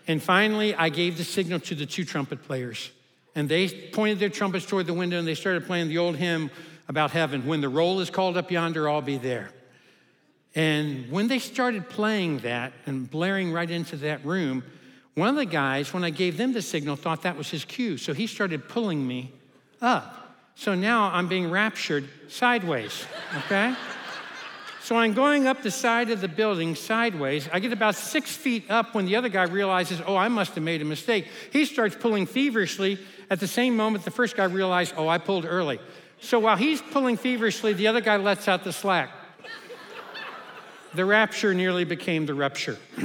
and 0.06 0.22
finally, 0.22 0.72
I 0.72 0.90
gave 0.90 1.18
the 1.18 1.24
signal 1.24 1.58
to 1.58 1.74
the 1.74 1.86
two 1.86 2.04
trumpet 2.04 2.44
players. 2.44 2.92
And 3.34 3.48
they 3.48 3.68
pointed 3.68 4.20
their 4.20 4.28
trumpets 4.28 4.64
toward 4.64 4.86
the 4.86 4.94
window 4.94 5.18
and 5.18 5.26
they 5.26 5.34
started 5.34 5.66
playing 5.66 5.88
the 5.88 5.98
old 5.98 6.14
hymn 6.14 6.52
about 6.86 7.10
heaven. 7.10 7.48
When 7.48 7.60
the 7.60 7.68
roll 7.68 7.98
is 7.98 8.10
called 8.10 8.36
up 8.36 8.48
yonder, 8.52 8.88
I'll 8.88 9.02
be 9.02 9.18
there. 9.18 9.50
And 10.54 11.10
when 11.10 11.26
they 11.26 11.40
started 11.40 11.88
playing 11.88 12.38
that 12.38 12.72
and 12.86 13.10
blaring 13.10 13.52
right 13.52 13.68
into 13.68 13.96
that 13.96 14.24
room, 14.24 14.62
one 15.14 15.30
of 15.30 15.34
the 15.34 15.46
guys, 15.46 15.92
when 15.92 16.04
I 16.04 16.10
gave 16.10 16.36
them 16.36 16.52
the 16.52 16.62
signal, 16.62 16.94
thought 16.94 17.22
that 17.22 17.36
was 17.36 17.50
his 17.50 17.64
cue. 17.64 17.96
So 17.96 18.14
he 18.14 18.28
started 18.28 18.68
pulling 18.68 19.04
me 19.04 19.32
up. 19.82 20.19
So 20.60 20.74
now 20.74 21.10
I'm 21.10 21.26
being 21.26 21.50
raptured 21.50 22.06
sideways, 22.28 23.06
okay? 23.34 23.74
so 24.82 24.94
I'm 24.94 25.14
going 25.14 25.46
up 25.46 25.62
the 25.62 25.70
side 25.70 26.10
of 26.10 26.20
the 26.20 26.28
building 26.28 26.74
sideways. 26.74 27.48
I 27.50 27.60
get 27.60 27.72
about 27.72 27.94
six 27.94 28.36
feet 28.36 28.70
up 28.70 28.94
when 28.94 29.06
the 29.06 29.16
other 29.16 29.30
guy 29.30 29.44
realizes, 29.44 30.02
oh, 30.06 30.16
I 30.16 30.28
must 30.28 30.54
have 30.56 30.62
made 30.62 30.82
a 30.82 30.84
mistake. 30.84 31.28
He 31.50 31.64
starts 31.64 31.96
pulling 31.96 32.26
feverishly. 32.26 32.98
At 33.30 33.40
the 33.40 33.46
same 33.46 33.74
moment, 33.74 34.04
the 34.04 34.10
first 34.10 34.36
guy 34.36 34.44
realized, 34.44 34.92
oh, 34.98 35.08
I 35.08 35.16
pulled 35.16 35.46
early. 35.46 35.80
So 36.20 36.38
while 36.38 36.58
he's 36.58 36.82
pulling 36.82 37.16
feverishly, 37.16 37.72
the 37.72 37.86
other 37.86 38.02
guy 38.02 38.18
lets 38.18 38.46
out 38.46 38.62
the 38.62 38.72
slack. 38.74 39.10
The 40.92 41.06
rapture 41.06 41.54
nearly 41.54 41.84
became 41.84 42.26
the 42.26 42.34
rupture. 42.34 42.76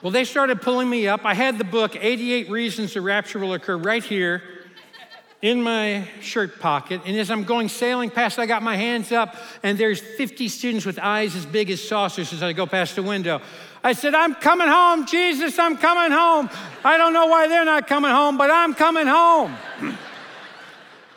well, 0.00 0.12
they 0.12 0.26
started 0.26 0.62
pulling 0.62 0.88
me 0.88 1.08
up. 1.08 1.24
I 1.24 1.34
had 1.34 1.58
the 1.58 1.64
book, 1.64 1.96
88 2.00 2.50
Reasons 2.50 2.94
the 2.94 3.00
Rapture 3.00 3.40
Will 3.40 3.54
Occur, 3.54 3.76
right 3.76 4.04
here 4.04 4.44
in 5.44 5.62
my 5.62 6.08
shirt 6.22 6.58
pocket. 6.58 7.02
And 7.04 7.14
as 7.18 7.30
I'm 7.30 7.44
going 7.44 7.68
sailing 7.68 8.08
past, 8.08 8.38
I 8.38 8.46
got 8.46 8.62
my 8.62 8.76
hands 8.76 9.12
up, 9.12 9.36
and 9.62 9.76
there's 9.76 10.00
50 10.00 10.48
students 10.48 10.86
with 10.86 10.98
eyes 10.98 11.36
as 11.36 11.44
big 11.44 11.70
as 11.70 11.86
saucers 11.86 12.32
as 12.32 12.42
I 12.42 12.54
go 12.54 12.64
past 12.64 12.96
the 12.96 13.02
window. 13.02 13.42
I 13.82 13.92
said, 13.92 14.14
I'm 14.14 14.34
coming 14.36 14.68
home, 14.68 15.04
Jesus, 15.04 15.58
I'm 15.58 15.76
coming 15.76 16.16
home. 16.16 16.48
I 16.82 16.96
don't 16.96 17.12
know 17.12 17.26
why 17.26 17.46
they're 17.46 17.66
not 17.66 17.86
coming 17.86 18.10
home, 18.10 18.38
but 18.38 18.50
I'm 18.50 18.72
coming 18.72 19.06
home. 19.06 19.54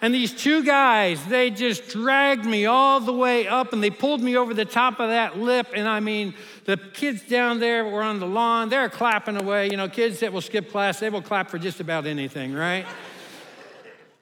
and 0.02 0.13
these 0.13 0.34
two 0.34 0.62
guys, 0.62 1.26
they 1.28 1.50
just 1.50 1.88
dragged 1.88 2.44
me 2.44 2.66
all 2.66 3.00
the 3.00 3.13
way 3.13 3.48
up 3.48 3.72
and 3.72 3.82
they 3.82 3.90
pulled 3.90 4.22
me 4.22 4.36
over 4.36 4.54
the 4.54 4.66
top 4.66 5.00
of 5.00 5.08
that 5.08 5.40
lip. 5.40 5.68
And 5.74 5.88
I 5.88 6.02
mean, 6.02 6.34
the 6.66 6.76
kids 6.76 7.22
down 7.22 7.62
there 7.62 7.86
were 7.86 8.02
on 8.02 8.20
the 8.20 8.28
lawn, 8.28 8.68
they're 8.68 8.90
clapping 8.90 9.38
away. 9.38 9.70
You 9.70 9.78
know, 9.78 9.88
kids 9.88 10.20
that 10.20 10.34
will 10.34 10.42
skip 10.42 10.70
class, 10.70 11.00
they 11.00 11.10
will 11.10 11.22
clap 11.22 11.50
for 11.50 11.58
just 11.58 11.80
about 11.80 12.06
anything, 12.06 12.54
right? 12.54 12.86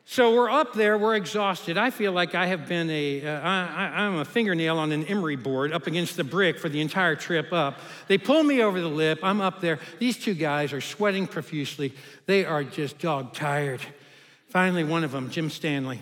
So 0.08 0.36
we're 0.36 0.52
up 0.52 0.74
there, 0.74 1.00
we're 1.00 1.15
exhausted. 1.15 1.80
I 1.80 1.89
feel 1.89 2.12
like 2.12 2.36
I 2.36 2.46
have 2.46 2.68
been 2.70 2.91
a, 2.91 3.26
uh, 3.26 3.39
I, 3.41 4.04
I'm 4.04 4.18
a 4.18 4.26
fingernail 4.26 4.78
on 4.78 4.91
an 4.91 5.04
emery 5.06 5.36
board 5.36 5.74
up 5.74 5.88
against 5.88 6.15
the 6.15 6.24
brick 6.24 6.60
for 6.60 6.70
the 6.70 6.80
entire 6.80 7.15
trip 7.15 7.52
up. 7.52 7.80
They 8.08 8.20
pull 8.20 8.44
me 8.44 8.62
over 8.62 8.80
the 8.80 8.88
lip, 8.88 9.20
I'm 9.24 9.41
up 9.41 9.62
there. 9.62 9.80
These 9.98 10.20
two 10.20 10.36
guys 10.36 10.74
are 10.74 10.82
sweating 10.82 11.26
profusely. 11.26 11.91
They 12.28 12.46
are 12.46 12.63
just 12.63 13.00
dog 13.00 13.34
tired. 13.34 13.82
Finally, 14.48 14.84
one 14.84 15.04
of 15.04 15.12
them, 15.12 15.32
Jim 15.32 15.50
Stanley, 15.50 16.02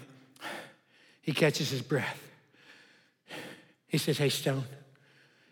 he 1.22 1.32
catches 1.32 1.70
his 1.70 1.82
breath. 1.82 2.22
He 3.88 3.98
says, 3.98 4.18
Hey, 4.18 4.30
Stone. 4.30 4.66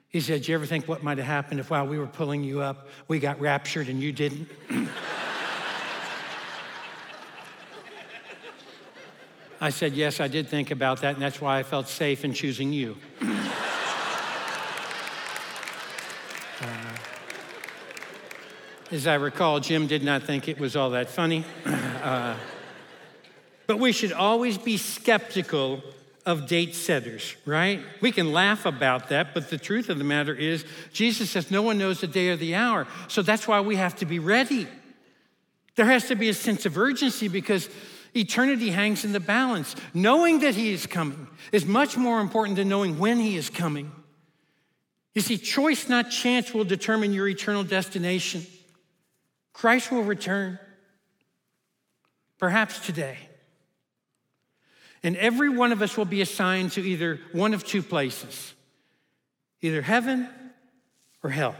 He 0.09 0.19
said, 0.19 0.41
Do 0.41 0.51
You 0.51 0.57
ever 0.57 0.65
think 0.65 0.89
what 0.89 1.03
might 1.03 1.19
have 1.19 1.27
happened 1.27 1.61
if 1.61 1.69
while 1.69 1.87
we 1.87 1.97
were 1.97 2.05
pulling 2.05 2.43
you 2.43 2.59
up, 2.59 2.89
we 3.07 3.19
got 3.19 3.39
raptured 3.39 3.87
and 3.87 4.01
you 4.01 4.11
didn't? 4.11 4.49
I 9.63 9.69
said, 9.69 9.93
Yes, 9.93 10.19
I 10.19 10.27
did 10.27 10.47
think 10.47 10.71
about 10.71 11.01
that, 11.01 11.13
and 11.13 11.21
that's 11.21 11.39
why 11.39 11.59
I 11.59 11.63
felt 11.63 11.87
safe 11.87 12.25
in 12.25 12.33
choosing 12.33 12.73
you. 12.73 12.97
uh, 13.21 13.27
as 18.91 19.05
I 19.05 19.13
recall, 19.13 19.59
Jim 19.59 19.85
did 19.85 20.03
not 20.03 20.23
think 20.23 20.47
it 20.47 20.59
was 20.59 20.75
all 20.75 20.89
that 20.89 21.09
funny. 21.09 21.45
Uh, 22.01 22.35
but 23.67 23.77
we 23.77 23.91
should 23.91 24.11
always 24.11 24.57
be 24.57 24.75
skeptical 24.75 25.83
of 26.25 26.47
date 26.47 26.73
setters, 26.73 27.35
right? 27.45 27.79
We 28.01 28.11
can 28.11 28.33
laugh 28.33 28.65
about 28.65 29.09
that, 29.09 29.35
but 29.35 29.51
the 29.51 29.57
truth 29.59 29.87
of 29.89 29.99
the 29.99 30.03
matter 30.03 30.33
is, 30.33 30.65
Jesus 30.91 31.29
says 31.29 31.51
no 31.51 31.61
one 31.61 31.77
knows 31.77 32.01
the 32.01 32.07
day 32.07 32.29
or 32.29 32.35
the 32.35 32.55
hour. 32.55 32.87
So 33.07 33.21
that's 33.21 33.47
why 33.47 33.61
we 33.61 33.75
have 33.75 33.95
to 33.97 34.05
be 34.07 34.17
ready. 34.17 34.67
There 35.75 35.85
has 35.85 36.07
to 36.07 36.15
be 36.15 36.27
a 36.29 36.33
sense 36.33 36.65
of 36.65 36.77
urgency 36.77 37.27
because 37.27 37.69
Eternity 38.15 38.69
hangs 38.69 39.05
in 39.05 39.13
the 39.13 39.19
balance. 39.19 39.75
Knowing 39.93 40.39
that 40.39 40.55
He 40.55 40.71
is 40.73 40.85
coming 40.85 41.27
is 41.51 41.65
much 41.65 41.97
more 41.97 42.19
important 42.19 42.57
than 42.57 42.69
knowing 42.69 42.99
when 42.99 43.19
He 43.19 43.37
is 43.37 43.49
coming. 43.49 43.91
You 45.13 45.21
see, 45.21 45.37
choice, 45.37 45.89
not 45.89 46.09
chance, 46.09 46.53
will 46.53 46.63
determine 46.63 47.13
your 47.13 47.27
eternal 47.27 47.63
destination. 47.63 48.45
Christ 49.53 49.91
will 49.91 50.03
return, 50.03 50.59
perhaps 52.37 52.79
today. 52.79 53.17
And 55.03 55.17
every 55.17 55.49
one 55.49 55.71
of 55.71 55.81
us 55.81 55.97
will 55.97 56.05
be 56.05 56.21
assigned 56.21 56.73
to 56.73 56.81
either 56.81 57.19
one 57.31 57.53
of 57.53 57.65
two 57.65 57.83
places 57.83 58.53
either 59.63 59.81
heaven 59.81 60.27
or 61.23 61.29
hell. 61.29 61.55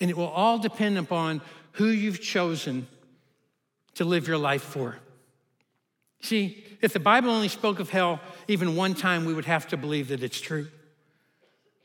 And 0.00 0.10
it 0.10 0.16
will 0.16 0.28
all 0.28 0.58
depend 0.58 0.96
upon 0.96 1.40
who 1.72 1.86
you've 1.86 2.20
chosen 2.20 2.86
to 3.94 4.04
live 4.04 4.28
your 4.28 4.38
life 4.38 4.62
for. 4.62 4.96
See, 6.20 6.64
if 6.80 6.92
the 6.92 7.00
Bible 7.00 7.30
only 7.30 7.48
spoke 7.48 7.80
of 7.80 7.90
hell 7.90 8.20
even 8.48 8.76
one 8.76 8.94
time, 8.94 9.24
we 9.24 9.34
would 9.34 9.44
have 9.44 9.68
to 9.68 9.76
believe 9.76 10.08
that 10.08 10.22
it's 10.22 10.40
true. 10.40 10.68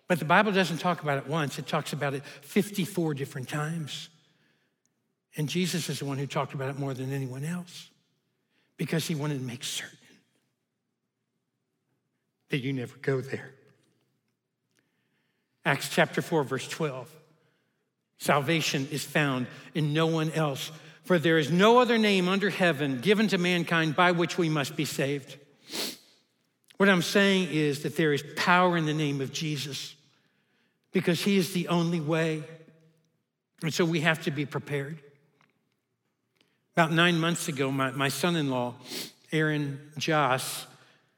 But 0.08 0.20
the 0.20 0.26
Bible 0.26 0.52
doesn't 0.52 0.80
talk 0.80 1.04
about 1.04 1.18
it 1.18 1.28
once, 1.28 1.60
it 1.60 1.68
talks 1.68 1.94
about 1.94 2.14
it 2.14 2.24
54 2.24 3.14
different 3.14 3.50
times. 3.50 4.10
And 5.38 5.48
Jesus 5.48 5.90
is 5.90 6.00
the 6.00 6.06
one 6.06 6.18
who 6.18 6.26
talked 6.26 6.54
about 6.54 6.70
it 6.70 6.80
more 6.80 6.94
than 6.94 7.14
anyone 7.14 7.46
else 7.46 7.90
because 8.78 9.08
he 9.08 9.14
wanted 9.14 9.40
to 9.40 9.46
make 9.46 9.64
certain 9.64 9.98
that 12.50 12.60
you 12.60 12.74
never 12.74 12.98
go 13.02 13.22
there. 13.22 13.52
Acts 15.66 15.90
chapter 15.90 16.22
4, 16.22 16.44
verse 16.44 16.68
12. 16.68 17.14
Salvation 18.18 18.88
is 18.92 19.04
found 19.04 19.48
in 19.76 19.94
no 19.94 20.08
one 20.08 20.32
else 20.32 20.72
for 21.10 21.18
there 21.18 21.40
is 21.40 21.50
no 21.50 21.80
other 21.80 21.98
name 21.98 22.30
under 22.30 22.52
heaven 22.52 23.00
given 23.00 23.28
to 23.28 23.40
mankind 23.40 23.96
by 23.96 24.12
which 24.12 24.38
we 24.38 24.48
must 24.48 24.76
be 24.76 24.86
saved. 24.86 25.40
What 26.78 26.88
I'm 26.88 27.02
saying 27.02 27.48
is 27.52 27.82
that 27.82 27.98
there 27.98 28.14
is 28.14 28.24
power 28.36 28.78
in 28.78 28.86
the 28.86 28.94
name 28.94 29.20
of 29.20 29.34
Jesus 29.34 29.96
because 30.92 31.20
he 31.20 31.38
is 31.38 31.52
the 31.52 31.68
only 31.70 32.00
way. 32.00 32.44
And 33.64 33.74
so 33.74 33.86
we 33.86 34.02
have 34.02 34.22
to 34.26 34.30
be 34.30 34.46
prepared. 34.46 35.00
About 36.76 36.92
nine 36.92 37.20
months 37.20 37.48
ago, 37.48 37.72
my, 37.72 37.90
my 37.90 38.10
son 38.10 38.36
in 38.36 38.52
law, 38.52 38.76
Aaron 39.32 39.80
Joss, 39.98 40.68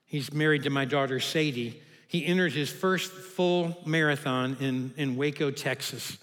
he's 0.05 0.31
married 0.31 0.63
to 0.63 0.69
my 0.69 0.85
daughter 0.85 1.19
Sadie, 1.19 1.81
he 2.07 2.25
entered 2.25 2.53
his 2.53 2.69
first 2.69 3.11
full 3.11 3.77
marathon 3.85 4.55
in, 4.61 4.93
in 4.95 5.17
Waco, 5.17 5.51
Texas. 5.51 6.17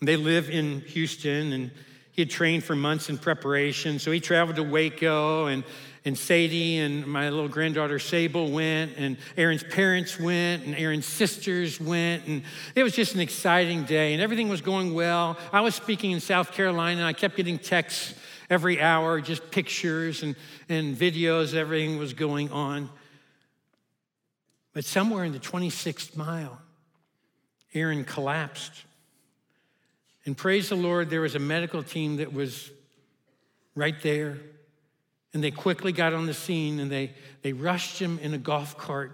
They 0.00 0.16
live 0.16 0.48
in 0.48 0.80
Houston, 0.80 1.52
and 1.52 1.70
he 2.12 2.22
had 2.22 2.30
trained 2.30 2.62
for 2.62 2.76
months 2.76 3.08
in 3.08 3.18
preparation. 3.18 3.98
So 3.98 4.12
he 4.12 4.20
traveled 4.20 4.56
to 4.56 4.62
Waco, 4.62 5.46
and, 5.46 5.64
and 6.04 6.16
Sadie 6.16 6.78
and 6.78 7.06
my 7.06 7.30
little 7.30 7.48
granddaughter 7.48 7.98
Sable 7.98 8.50
went, 8.50 8.92
and 8.98 9.16
Aaron's 9.36 9.64
parents 9.64 10.20
went, 10.20 10.64
and 10.64 10.74
Aaron's 10.76 11.06
sisters 11.06 11.80
went. 11.80 12.26
And 12.26 12.42
it 12.74 12.82
was 12.82 12.94
just 12.94 13.14
an 13.14 13.20
exciting 13.20 13.84
day, 13.84 14.12
and 14.12 14.22
everything 14.22 14.50
was 14.50 14.60
going 14.60 14.92
well. 14.92 15.38
I 15.52 15.62
was 15.62 15.74
speaking 15.74 16.10
in 16.10 16.20
South 16.20 16.52
Carolina, 16.52 17.00
and 17.00 17.06
I 17.06 17.14
kept 17.14 17.34
getting 17.34 17.58
texts 17.58 18.14
every 18.50 18.82
hour, 18.82 19.22
just 19.22 19.50
pictures 19.50 20.22
and, 20.22 20.36
and 20.68 20.94
videos, 20.94 21.54
everything 21.54 21.96
was 21.96 22.12
going 22.12 22.50
on. 22.50 22.90
But 24.74 24.84
somewhere 24.84 25.24
in 25.24 25.32
the 25.32 25.38
26th 25.38 26.14
mile, 26.14 26.60
Aaron 27.72 28.04
collapsed 28.04 28.84
and 30.24 30.36
praise 30.36 30.68
the 30.68 30.76
Lord, 30.76 31.10
there 31.10 31.20
was 31.20 31.34
a 31.34 31.40
medical 31.40 31.82
team 31.82 32.16
that 32.16 32.32
was 32.32 32.70
right 33.74 34.00
there. 34.02 34.38
And 35.34 35.42
they 35.42 35.50
quickly 35.50 35.92
got 35.92 36.12
on 36.12 36.26
the 36.26 36.34
scene 36.34 36.78
and 36.78 36.90
they, 36.90 37.12
they 37.42 37.52
rushed 37.52 37.98
him 37.98 38.18
in 38.20 38.34
a 38.34 38.38
golf 38.38 38.76
cart 38.76 39.12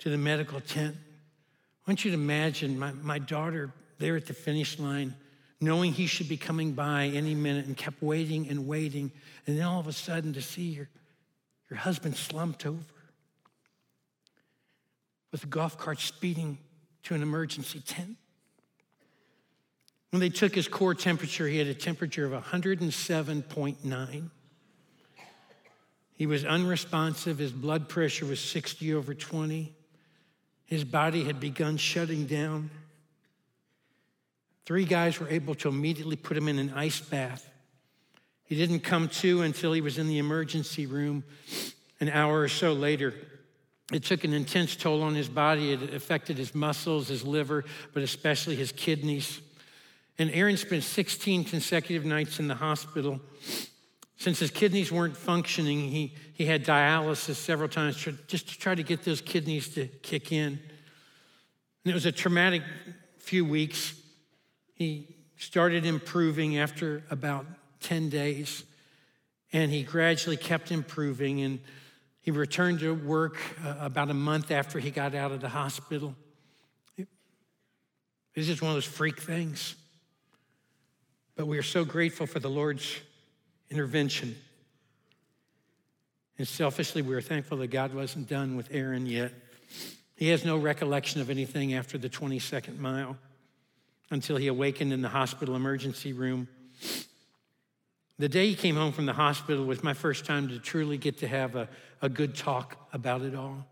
to 0.00 0.10
the 0.10 0.18
medical 0.18 0.60
tent. 0.60 0.96
I 0.96 1.90
want 1.90 2.04
you 2.04 2.10
to 2.10 2.16
imagine 2.16 2.78
my, 2.78 2.92
my 2.92 3.18
daughter 3.18 3.72
there 3.98 4.16
at 4.16 4.26
the 4.26 4.34
finish 4.34 4.78
line, 4.78 5.14
knowing 5.60 5.92
he 5.92 6.06
should 6.06 6.28
be 6.28 6.36
coming 6.36 6.72
by 6.72 7.06
any 7.06 7.34
minute 7.34 7.66
and 7.66 7.76
kept 7.76 8.02
waiting 8.02 8.48
and 8.48 8.66
waiting. 8.66 9.12
And 9.46 9.56
then 9.56 9.64
all 9.64 9.78
of 9.78 9.86
a 9.86 9.92
sudden 9.92 10.32
to 10.32 10.42
see 10.42 10.62
your, 10.62 10.88
your 11.70 11.78
husband 11.78 12.16
slumped 12.16 12.66
over 12.66 12.78
with 15.30 15.42
the 15.42 15.46
golf 15.46 15.78
cart 15.78 16.00
speeding 16.00 16.58
to 17.04 17.14
an 17.14 17.22
emergency 17.22 17.80
tent. 17.80 18.16
When 20.12 20.20
they 20.20 20.28
took 20.28 20.54
his 20.54 20.68
core 20.68 20.94
temperature, 20.94 21.48
he 21.48 21.56
had 21.56 21.68
a 21.68 21.74
temperature 21.74 22.26
of 22.26 22.44
107.9. 22.44 24.30
He 26.18 26.26
was 26.26 26.44
unresponsive. 26.44 27.38
His 27.38 27.50
blood 27.50 27.88
pressure 27.88 28.26
was 28.26 28.38
60 28.38 28.92
over 28.92 29.14
20. 29.14 29.74
His 30.66 30.84
body 30.84 31.24
had 31.24 31.40
begun 31.40 31.78
shutting 31.78 32.26
down. 32.26 32.70
Three 34.66 34.84
guys 34.84 35.18
were 35.18 35.30
able 35.30 35.54
to 35.56 35.70
immediately 35.70 36.16
put 36.16 36.36
him 36.36 36.46
in 36.46 36.58
an 36.58 36.74
ice 36.74 37.00
bath. 37.00 37.48
He 38.44 38.54
didn't 38.54 38.80
come 38.80 39.08
to 39.08 39.40
until 39.40 39.72
he 39.72 39.80
was 39.80 39.96
in 39.96 40.08
the 40.08 40.18
emergency 40.18 40.84
room 40.84 41.24
an 42.00 42.10
hour 42.10 42.38
or 42.38 42.48
so 42.48 42.74
later. 42.74 43.14
It 43.90 44.04
took 44.04 44.24
an 44.24 44.34
intense 44.34 44.76
toll 44.76 45.02
on 45.02 45.14
his 45.14 45.30
body. 45.30 45.72
It 45.72 45.94
affected 45.94 46.36
his 46.36 46.54
muscles, 46.54 47.08
his 47.08 47.24
liver, 47.24 47.64
but 47.94 48.02
especially 48.02 48.56
his 48.56 48.72
kidneys. 48.72 49.40
And 50.18 50.30
Aaron 50.32 50.56
spent 50.56 50.82
16 50.82 51.44
consecutive 51.44 52.04
nights 52.04 52.38
in 52.38 52.48
the 52.48 52.54
hospital. 52.54 53.20
Since 54.16 54.38
his 54.38 54.50
kidneys 54.50 54.92
weren't 54.92 55.16
functioning, 55.16 55.90
he, 55.90 56.14
he 56.34 56.46
had 56.46 56.64
dialysis 56.64 57.34
several 57.34 57.68
times 57.68 57.96
just 58.28 58.48
to 58.48 58.58
try 58.58 58.74
to 58.74 58.82
get 58.82 59.04
those 59.04 59.20
kidneys 59.20 59.74
to 59.74 59.86
kick 59.86 60.30
in. 60.30 60.60
And 61.84 61.90
it 61.90 61.94
was 61.94 62.06
a 62.06 62.12
traumatic 62.12 62.62
few 63.18 63.44
weeks. 63.44 63.94
He 64.74 65.16
started 65.38 65.84
improving 65.84 66.58
after 66.58 67.02
about 67.10 67.46
10 67.80 68.10
days. 68.10 68.64
And 69.52 69.72
he 69.72 69.82
gradually 69.82 70.36
kept 70.36 70.70
improving. 70.70 71.40
And 71.40 71.58
he 72.20 72.30
returned 72.30 72.78
to 72.80 72.94
work 72.94 73.38
uh, 73.64 73.74
about 73.80 74.08
a 74.08 74.14
month 74.14 74.52
after 74.52 74.78
he 74.78 74.92
got 74.92 75.14
out 75.14 75.32
of 75.32 75.40
the 75.40 75.48
hospital. 75.48 76.14
It 76.96 77.08
was 78.36 78.46
just 78.46 78.62
one 78.62 78.70
of 78.70 78.76
those 78.76 78.84
freak 78.84 79.20
things. 79.20 79.74
But 81.34 81.46
we 81.46 81.58
are 81.58 81.62
so 81.62 81.84
grateful 81.84 82.26
for 82.26 82.40
the 82.40 82.50
Lord's 82.50 83.00
intervention. 83.70 84.36
And 86.38 86.46
selfishly, 86.46 87.02
we 87.02 87.14
are 87.14 87.20
thankful 87.20 87.58
that 87.58 87.68
God 87.68 87.94
wasn't 87.94 88.28
done 88.28 88.56
with 88.56 88.68
Aaron 88.70 89.06
yet. 89.06 89.32
He 90.16 90.28
has 90.28 90.44
no 90.44 90.56
recollection 90.56 91.20
of 91.20 91.30
anything 91.30 91.74
after 91.74 91.98
the 91.98 92.08
22nd 92.08 92.78
mile 92.78 93.16
until 94.10 94.36
he 94.36 94.46
awakened 94.46 94.92
in 94.92 95.00
the 95.00 95.08
hospital 95.08 95.56
emergency 95.56 96.12
room. 96.12 96.48
The 98.18 98.28
day 98.28 98.48
he 98.48 98.54
came 98.54 98.76
home 98.76 98.92
from 98.92 99.06
the 99.06 99.14
hospital 99.14 99.64
was 99.64 99.82
my 99.82 99.94
first 99.94 100.26
time 100.26 100.48
to 100.48 100.58
truly 100.58 100.98
get 100.98 101.18
to 101.18 101.28
have 101.28 101.56
a, 101.56 101.68
a 102.02 102.08
good 102.08 102.36
talk 102.36 102.76
about 102.92 103.22
it 103.22 103.34
all. 103.34 103.66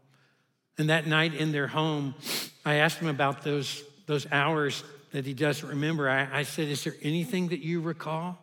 And 0.79 0.89
that 0.89 1.07
night 1.07 1.35
in 1.35 1.53
their 1.53 1.67
home, 1.67 2.15
I 2.65 2.77
asked 2.77 2.99
him 2.99 3.09
about 3.09 3.43
those, 3.43 3.85
those 4.07 4.27
hours 4.33 4.83
that 5.13 5.27
he 5.27 5.35
doesn't 5.35 5.69
remember. 5.69 6.09
I, 6.09 6.41
I 6.41 6.43
said, 6.43 6.69
Is 6.69 6.85
there 6.85 6.95
anything 7.03 7.49
that 7.49 7.61
you 7.61 7.81
recall? 7.81 8.39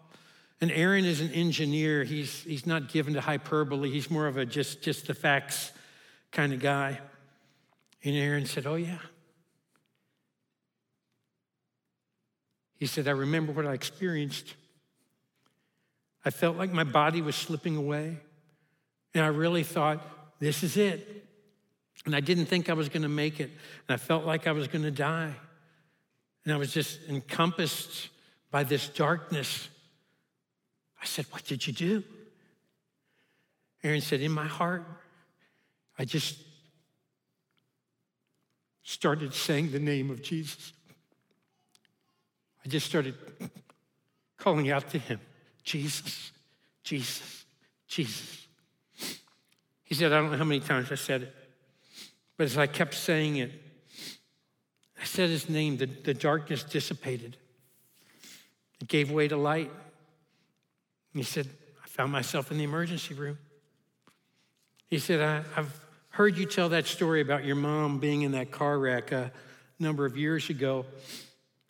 And 0.60 0.72
Aaron 0.72 1.06
is 1.06 1.22
an 1.22 1.32
engineer. 1.32 2.04
He's, 2.04 2.42
he's 2.44 2.66
not 2.66 2.90
given 2.90 3.14
to 3.14 3.22
hyperbole. 3.22 3.92
He's 3.92 4.10
more 4.10 4.28
of 4.28 4.38
a 4.38 4.46
just, 4.46 4.82
just 4.82 5.06
the 5.08 5.14
facts 5.14 5.72
kind 6.32 6.52
of 6.52 6.60
guy. 6.60 7.00
And 8.04 8.16
Aaron 8.16 8.46
said, 8.46 8.66
Oh, 8.66 8.76
yeah. 8.76 8.98
He 12.76 12.86
said, 12.86 13.08
I 13.08 13.12
remember 13.12 13.52
what 13.54 13.66
I 13.66 13.74
experienced. 13.74 14.54
I 16.24 16.30
felt 16.30 16.58
like 16.58 16.72
my 16.72 16.84
body 16.84 17.22
was 17.22 17.36
slipping 17.36 17.76
away. 17.76 18.18
And 19.14 19.24
I 19.24 19.30
really 19.30 19.64
thought, 19.64 20.06
this 20.40 20.62
is 20.62 20.78
it. 20.78 21.26
And 22.06 22.16
I 22.16 22.20
didn't 22.20 22.46
think 22.46 22.70
I 22.70 22.74
was 22.74 22.90
going 22.90 23.02
to 23.02 23.10
make 23.10 23.40
it. 23.40 23.50
And 23.88 23.96
I 23.96 23.98
felt 23.98 24.26
like 24.26 24.46
I 24.46 24.52
was 24.52 24.68
going 24.68 24.84
to 24.84 24.92
die. 24.92 25.34
And 26.48 26.54
I 26.54 26.58
was 26.58 26.72
just 26.72 27.02
encompassed 27.10 28.08
by 28.52 28.64
this 28.64 28.88
darkness. 28.88 29.68
I 31.02 31.06
said, 31.06 31.26
What 31.32 31.44
did 31.44 31.68
you 31.68 31.74
do? 31.74 32.04
Aaron 33.84 34.00
said, 34.00 34.22
In 34.22 34.32
my 34.32 34.46
heart, 34.46 34.86
I 36.00 36.06
just 36.06 36.38
started 38.82 39.34
saying 39.34 39.72
the 39.72 39.80
name 39.80 40.10
of 40.10 40.22
Jesus. 40.22 40.72
I 42.64 42.70
just 42.70 42.86
started 42.86 43.16
calling 44.38 44.72
out 44.72 44.90
to 44.92 45.00
him 45.00 45.20
Jesus, 45.66 46.32
Jesus, 46.82 47.44
Jesus. 47.90 48.48
He 49.84 49.96
said, 49.96 50.14
I 50.14 50.22
don't 50.22 50.32
know 50.32 50.38
how 50.38 50.46
many 50.46 50.62
times 50.62 50.94
I 50.94 50.96
said 50.96 51.24
it, 51.24 51.36
but 52.38 52.46
as 52.46 52.58
I 52.58 52.68
kept 52.68 52.94
saying 52.94 53.36
it, 53.36 53.52
I 55.00 55.06
said 55.06 55.30
his 55.30 55.50
name, 55.50 55.78
the, 55.78 55.86
the 55.86 56.14
darkness 56.14 56.64
dissipated. 56.64 57.38
It 58.82 58.88
gave 58.88 59.12
way 59.12 59.28
to 59.28 59.38
light. 59.38 59.72
He 61.14 61.24
said, 61.24 61.48
I 61.84 61.88
found 61.88 62.12
myself 62.12 62.52
in 62.52 62.58
the 62.58 62.64
emergency 62.64 63.14
room. 63.14 63.38
He 64.88 65.00
said, 65.00 65.22
I, 65.22 65.56
have 65.56 65.80
heard 66.10 66.38
you 66.38 66.46
tell 66.46 66.70
that 66.70 66.88
story 66.88 67.22
about 67.22 67.44
your 67.44 67.56
mom 67.56 68.00
being 68.00 68.22
in 68.22 68.32
that 68.32 68.52
car 68.52 68.78
wreck 68.80 69.12
a 69.12 69.32
number 69.80 70.06
of 70.06 70.18
years 70.18 70.50
ago. 70.50 70.86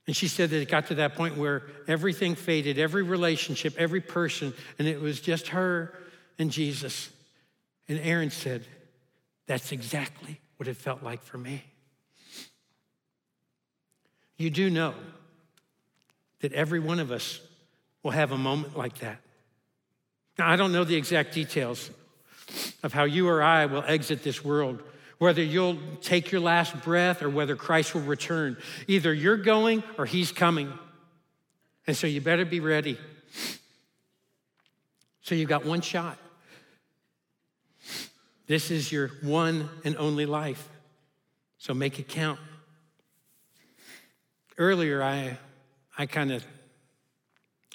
And 0.06 0.16
she 0.16 0.28
said 0.28 0.52
that 0.52 0.62
it 0.62 0.70
got 0.70 0.88
to 0.88 0.96
that 0.96 1.16
point 1.16 1.38
where 1.38 1.64
everything 1.88 2.36
faded, 2.36 2.80
every 2.80 3.04
relationship, 3.04 3.74
every 3.78 4.00
person, 4.00 4.54
and 4.80 4.88
it 4.88 5.02
was 5.02 5.20
just 5.20 5.50
her 5.50 5.98
and 6.40 6.50
Jesus. 6.50 7.10
And 7.90 8.00
Aaron 8.00 8.32
said, 8.32 8.66
That's 9.48 9.72
exactly 9.72 10.40
what 10.58 10.68
it 10.70 10.78
felt 10.78 11.04
like 11.04 11.24
for 11.24 11.38
me. 11.38 11.64
You 14.38 14.50
do 14.50 14.70
know 14.70 14.94
that 16.42 16.54
every 16.54 16.80
one 16.80 17.00
of 17.00 17.12
us 17.12 17.40
will 18.04 18.12
have 18.12 18.32
a 18.32 18.38
moment 18.38 18.78
like 18.78 19.00
that. 19.00 19.20
Now, 20.38 20.50
I 20.50 20.56
don't 20.56 20.72
know 20.72 20.84
the 20.84 20.96
exact 20.96 21.34
details 21.34 21.90
of 22.84 22.94
how 22.94 23.06
you 23.06 23.28
or 23.28 23.42
I 23.42 23.66
will 23.66 23.84
exit 23.86 24.24
this 24.24 24.44
world 24.44 24.82
whether 25.18 25.42
you'll 25.42 25.78
take 26.02 26.32
your 26.32 26.42
last 26.42 26.80
breath 26.84 27.24
or 27.24 27.30
whether 27.30 27.56
Christ 27.56 27.96
will 27.96 28.02
return. 28.02 28.58
Either 28.88 29.14
you're 29.14 29.38
going 29.38 29.84
or 29.98 30.06
he's 30.06 30.32
coming. 30.32 30.72
And 31.88 31.98
so 31.98 32.08
you 32.08 32.22
better 32.22 32.46
be 32.46 32.60
ready. 32.60 32.98
So 35.22 35.36
you've 35.36 35.50
got 35.50 35.66
one 35.66 35.82
shot. 35.82 36.18
This 38.46 38.72
is 38.72 38.92
your 38.92 39.10
one 39.22 39.70
and 39.84 39.98
only 39.98 40.26
life. 40.26 40.70
So 41.58 41.74
make 41.74 42.00
it 42.00 42.08
count. 42.08 42.40
Earlier, 44.58 45.04
I, 45.04 45.38
I 45.98 46.06
kind 46.06 46.32
of 46.32 46.44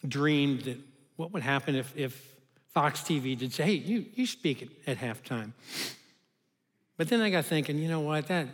dreamed 0.07 0.63
that 0.63 0.79
what 1.17 1.33
would 1.33 1.43
happen 1.43 1.75
if, 1.75 1.93
if 1.97 2.35
Fox 2.73 3.01
TV 3.01 3.39
did 3.39 3.53
say, 3.53 3.65
hey, 3.65 3.73
you, 3.73 4.07
you 4.15 4.27
speak 4.27 4.63
at, 4.87 4.99
at 4.99 4.99
halftime. 4.99 5.53
But 6.97 7.09
then 7.09 7.21
I 7.21 7.31
got 7.31 7.45
thinking, 7.45 7.79
you 7.79 7.89
know 7.89 8.01
what, 8.01 8.29
that, 8.29 8.49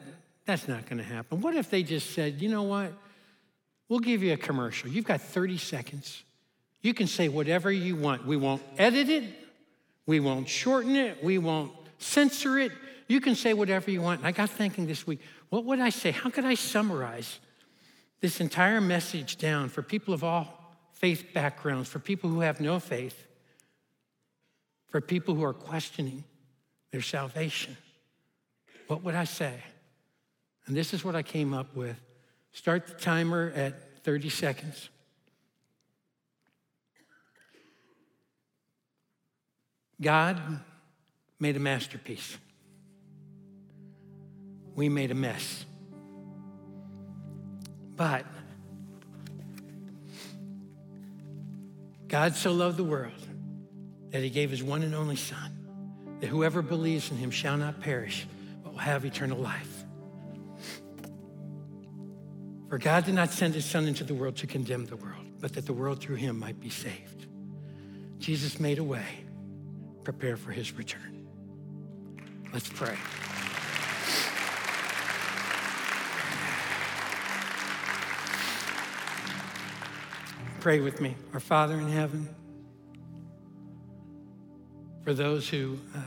that's 0.44 0.68
not 0.68 0.86
going 0.86 0.98
to 0.98 1.04
happen. 1.04 1.40
What 1.40 1.54
if 1.54 1.70
they 1.70 1.82
just 1.82 2.10
said, 2.10 2.40
you 2.40 2.48
know 2.48 2.64
what, 2.64 2.92
we'll 3.88 4.00
give 4.00 4.22
you 4.22 4.32
a 4.32 4.36
commercial. 4.36 4.88
You've 4.88 5.04
got 5.04 5.20
30 5.20 5.58
seconds. 5.58 6.22
You 6.82 6.94
can 6.94 7.06
say 7.06 7.28
whatever 7.28 7.70
you 7.70 7.96
want. 7.96 8.26
We 8.26 8.36
won't 8.36 8.62
edit 8.76 9.08
it, 9.08 9.24
we 10.06 10.20
won't 10.20 10.48
shorten 10.48 10.96
it, 10.96 11.22
we 11.22 11.38
won't 11.38 11.72
censor 11.98 12.58
it. 12.58 12.72
You 13.08 13.20
can 13.20 13.34
say 13.34 13.54
whatever 13.54 13.90
you 13.90 14.02
want. 14.02 14.20
And 14.20 14.28
I 14.28 14.32
got 14.32 14.50
thinking 14.50 14.86
this 14.86 15.06
week, 15.06 15.20
what 15.48 15.64
would 15.64 15.80
I 15.80 15.88
say? 15.88 16.10
How 16.10 16.28
could 16.28 16.44
I 16.44 16.54
summarize 16.54 17.38
this 18.20 18.40
entire 18.40 18.80
message 18.80 19.36
down 19.36 19.68
for 19.68 19.82
people 19.82 20.12
of 20.12 20.24
all 20.24 20.76
faith 20.92 21.26
backgrounds, 21.32 21.88
for 21.88 21.98
people 21.98 22.28
who 22.30 22.40
have 22.40 22.60
no 22.60 22.80
faith, 22.80 23.26
for 24.88 25.00
people 25.00 25.34
who 25.34 25.44
are 25.44 25.54
questioning 25.54 26.24
their 26.90 27.02
salvation? 27.02 27.76
what 28.88 29.04
would 29.04 29.14
I 29.14 29.24
say? 29.24 29.54
And 30.66 30.76
this 30.76 30.92
is 30.92 31.04
what 31.04 31.14
I 31.14 31.22
came 31.22 31.54
up 31.54 31.76
with. 31.76 31.96
Start 32.52 32.86
the 32.86 32.94
timer 32.94 33.52
at 33.54 34.02
30 34.02 34.30
seconds. 34.30 34.88
God 40.00 40.40
made 41.38 41.56
a 41.56 41.60
masterpiece. 41.60 42.38
We 44.74 44.88
made 44.88 45.10
a 45.10 45.14
mess. 45.14 45.64
But 47.98 48.24
God 52.06 52.36
so 52.36 52.52
loved 52.52 52.76
the 52.76 52.84
world 52.84 53.12
that 54.10 54.22
he 54.22 54.30
gave 54.30 54.50
his 54.50 54.62
one 54.62 54.82
and 54.84 54.94
only 54.94 55.16
Son, 55.16 56.16
that 56.20 56.28
whoever 56.28 56.62
believes 56.62 57.10
in 57.10 57.16
him 57.16 57.32
shall 57.32 57.56
not 57.56 57.80
perish, 57.80 58.26
but 58.62 58.72
will 58.72 58.78
have 58.78 59.04
eternal 59.04 59.36
life. 59.36 59.84
For 62.68 62.78
God 62.78 63.04
did 63.04 63.14
not 63.14 63.30
send 63.30 63.54
his 63.54 63.64
Son 63.64 63.86
into 63.86 64.04
the 64.04 64.14
world 64.14 64.36
to 64.36 64.46
condemn 64.46 64.86
the 64.86 64.96
world, 64.96 65.40
but 65.40 65.54
that 65.54 65.66
the 65.66 65.72
world 65.72 66.00
through 66.00 66.16
him 66.16 66.38
might 66.38 66.60
be 66.60 66.70
saved. 66.70 67.26
Jesus 68.18 68.60
made 68.60 68.78
a 68.78 68.84
way, 68.84 69.24
prepare 70.04 70.36
for 70.36 70.52
his 70.52 70.72
return. 70.72 71.26
Let's 72.52 72.68
pray. 72.68 72.96
Pray 80.68 80.80
with 80.80 81.00
me. 81.00 81.16
Our 81.32 81.40
Father 81.40 81.76
in 81.76 81.88
heaven, 81.88 82.28
for 85.02 85.14
those 85.14 85.48
who 85.48 85.78
uh, 85.96 86.00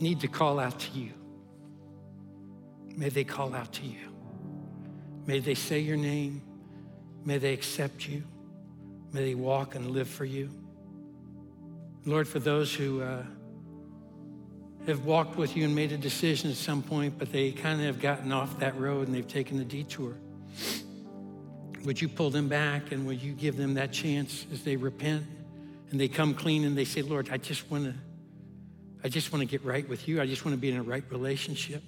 need 0.00 0.20
to 0.20 0.26
call 0.26 0.58
out 0.58 0.80
to 0.80 0.98
you, 0.98 1.10
may 2.96 3.10
they 3.10 3.24
call 3.24 3.54
out 3.54 3.74
to 3.74 3.84
you. 3.84 3.98
May 5.26 5.40
they 5.40 5.52
say 5.52 5.80
your 5.80 5.98
name. 5.98 6.40
May 7.26 7.36
they 7.36 7.52
accept 7.52 8.08
you. 8.08 8.22
May 9.12 9.24
they 9.26 9.34
walk 9.34 9.74
and 9.74 9.90
live 9.90 10.08
for 10.08 10.24
you. 10.24 10.48
Lord, 12.06 12.26
for 12.26 12.38
those 12.38 12.74
who 12.74 13.02
uh, 13.02 13.22
have 14.86 15.04
walked 15.04 15.36
with 15.36 15.58
you 15.58 15.66
and 15.66 15.74
made 15.74 15.92
a 15.92 15.98
decision 15.98 16.50
at 16.50 16.56
some 16.56 16.82
point, 16.82 17.18
but 17.18 17.30
they 17.30 17.52
kind 17.52 17.80
of 17.80 17.86
have 17.86 18.00
gotten 18.00 18.32
off 18.32 18.58
that 18.60 18.80
road 18.80 19.08
and 19.08 19.14
they've 19.14 19.28
taken 19.28 19.58
the 19.58 19.64
detour, 19.66 20.16
would 21.84 22.00
you 22.00 22.08
pull 22.08 22.30
them 22.30 22.48
back 22.48 22.92
and 22.92 23.06
would 23.06 23.22
you 23.22 23.32
give 23.32 23.56
them 23.56 23.74
that 23.74 23.92
chance 23.92 24.46
as 24.52 24.62
they 24.62 24.76
repent 24.76 25.24
and 25.90 26.00
they 26.00 26.08
come 26.08 26.34
clean 26.34 26.64
and 26.64 26.76
they 26.76 26.84
say, 26.84 27.02
Lord, 27.02 27.28
I 27.30 27.36
just 27.36 27.70
want 27.70 27.84
to 27.84 27.94
I 29.04 29.08
just 29.08 29.32
want 29.32 29.42
to 29.42 29.46
get 29.46 29.64
right 29.64 29.88
with 29.88 30.08
you. 30.08 30.20
I 30.20 30.26
just 30.26 30.44
want 30.44 30.54
to 30.56 30.60
be 30.60 30.70
in 30.70 30.76
a 30.76 30.82
right 30.82 31.04
relationship. 31.10 31.82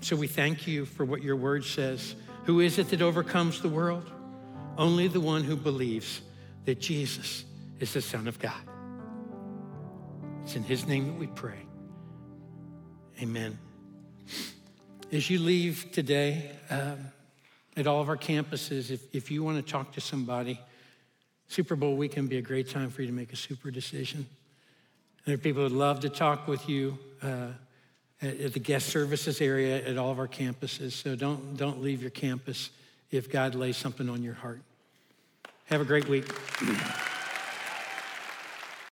So 0.00 0.14
we 0.14 0.28
thank 0.28 0.68
you 0.68 0.84
for 0.84 1.04
what 1.04 1.22
your 1.22 1.34
word 1.34 1.64
says. 1.64 2.14
Who 2.44 2.60
is 2.60 2.78
it 2.78 2.90
that 2.90 3.02
overcomes 3.02 3.60
the 3.60 3.68
world? 3.68 4.08
Only 4.76 5.08
the 5.08 5.20
one 5.20 5.42
who 5.42 5.56
believes 5.56 6.20
that 6.64 6.80
Jesus 6.80 7.44
is 7.80 7.92
the 7.92 8.00
Son 8.00 8.28
of 8.28 8.38
God. 8.38 8.60
It's 10.44 10.54
in 10.54 10.62
His 10.62 10.86
name 10.86 11.06
that 11.08 11.18
we 11.18 11.26
pray. 11.26 11.66
Amen. 13.20 13.58
As 15.10 15.28
you 15.28 15.40
leave 15.40 15.90
today, 15.90 16.52
um, 16.70 16.98
at 17.78 17.86
all 17.86 18.00
of 18.00 18.08
our 18.08 18.16
campuses, 18.16 18.90
if, 18.90 19.14
if 19.14 19.30
you 19.30 19.44
want 19.44 19.64
to 19.64 19.72
talk 19.72 19.92
to 19.92 20.00
somebody, 20.00 20.60
Super 21.46 21.76
Bowl 21.76 21.96
week 21.96 22.12
can 22.12 22.26
be 22.26 22.36
a 22.36 22.42
great 22.42 22.68
time 22.68 22.90
for 22.90 23.02
you 23.02 23.08
to 23.08 23.14
make 23.14 23.32
a 23.32 23.36
super 23.36 23.70
decision. 23.70 24.26
There 25.24 25.34
are 25.36 25.38
people 25.38 25.62
who 25.62 25.70
would 25.70 25.78
love 25.78 26.00
to 26.00 26.08
talk 26.08 26.48
with 26.48 26.68
you 26.68 26.98
uh, 27.22 27.48
at, 28.20 28.40
at 28.40 28.52
the 28.52 28.58
guest 28.58 28.88
services 28.88 29.40
area 29.40 29.86
at 29.86 29.96
all 29.96 30.10
of 30.10 30.18
our 30.18 30.28
campuses. 30.28 30.92
So 30.92 31.14
don't, 31.14 31.56
don't 31.56 31.80
leave 31.80 32.02
your 32.02 32.10
campus 32.10 32.70
if 33.10 33.30
God 33.30 33.54
lays 33.54 33.76
something 33.76 34.08
on 34.08 34.22
your 34.22 34.34
heart. 34.34 34.60
Have 35.66 35.80
a 35.80 35.84
great 35.84 36.08
week. 36.08 36.26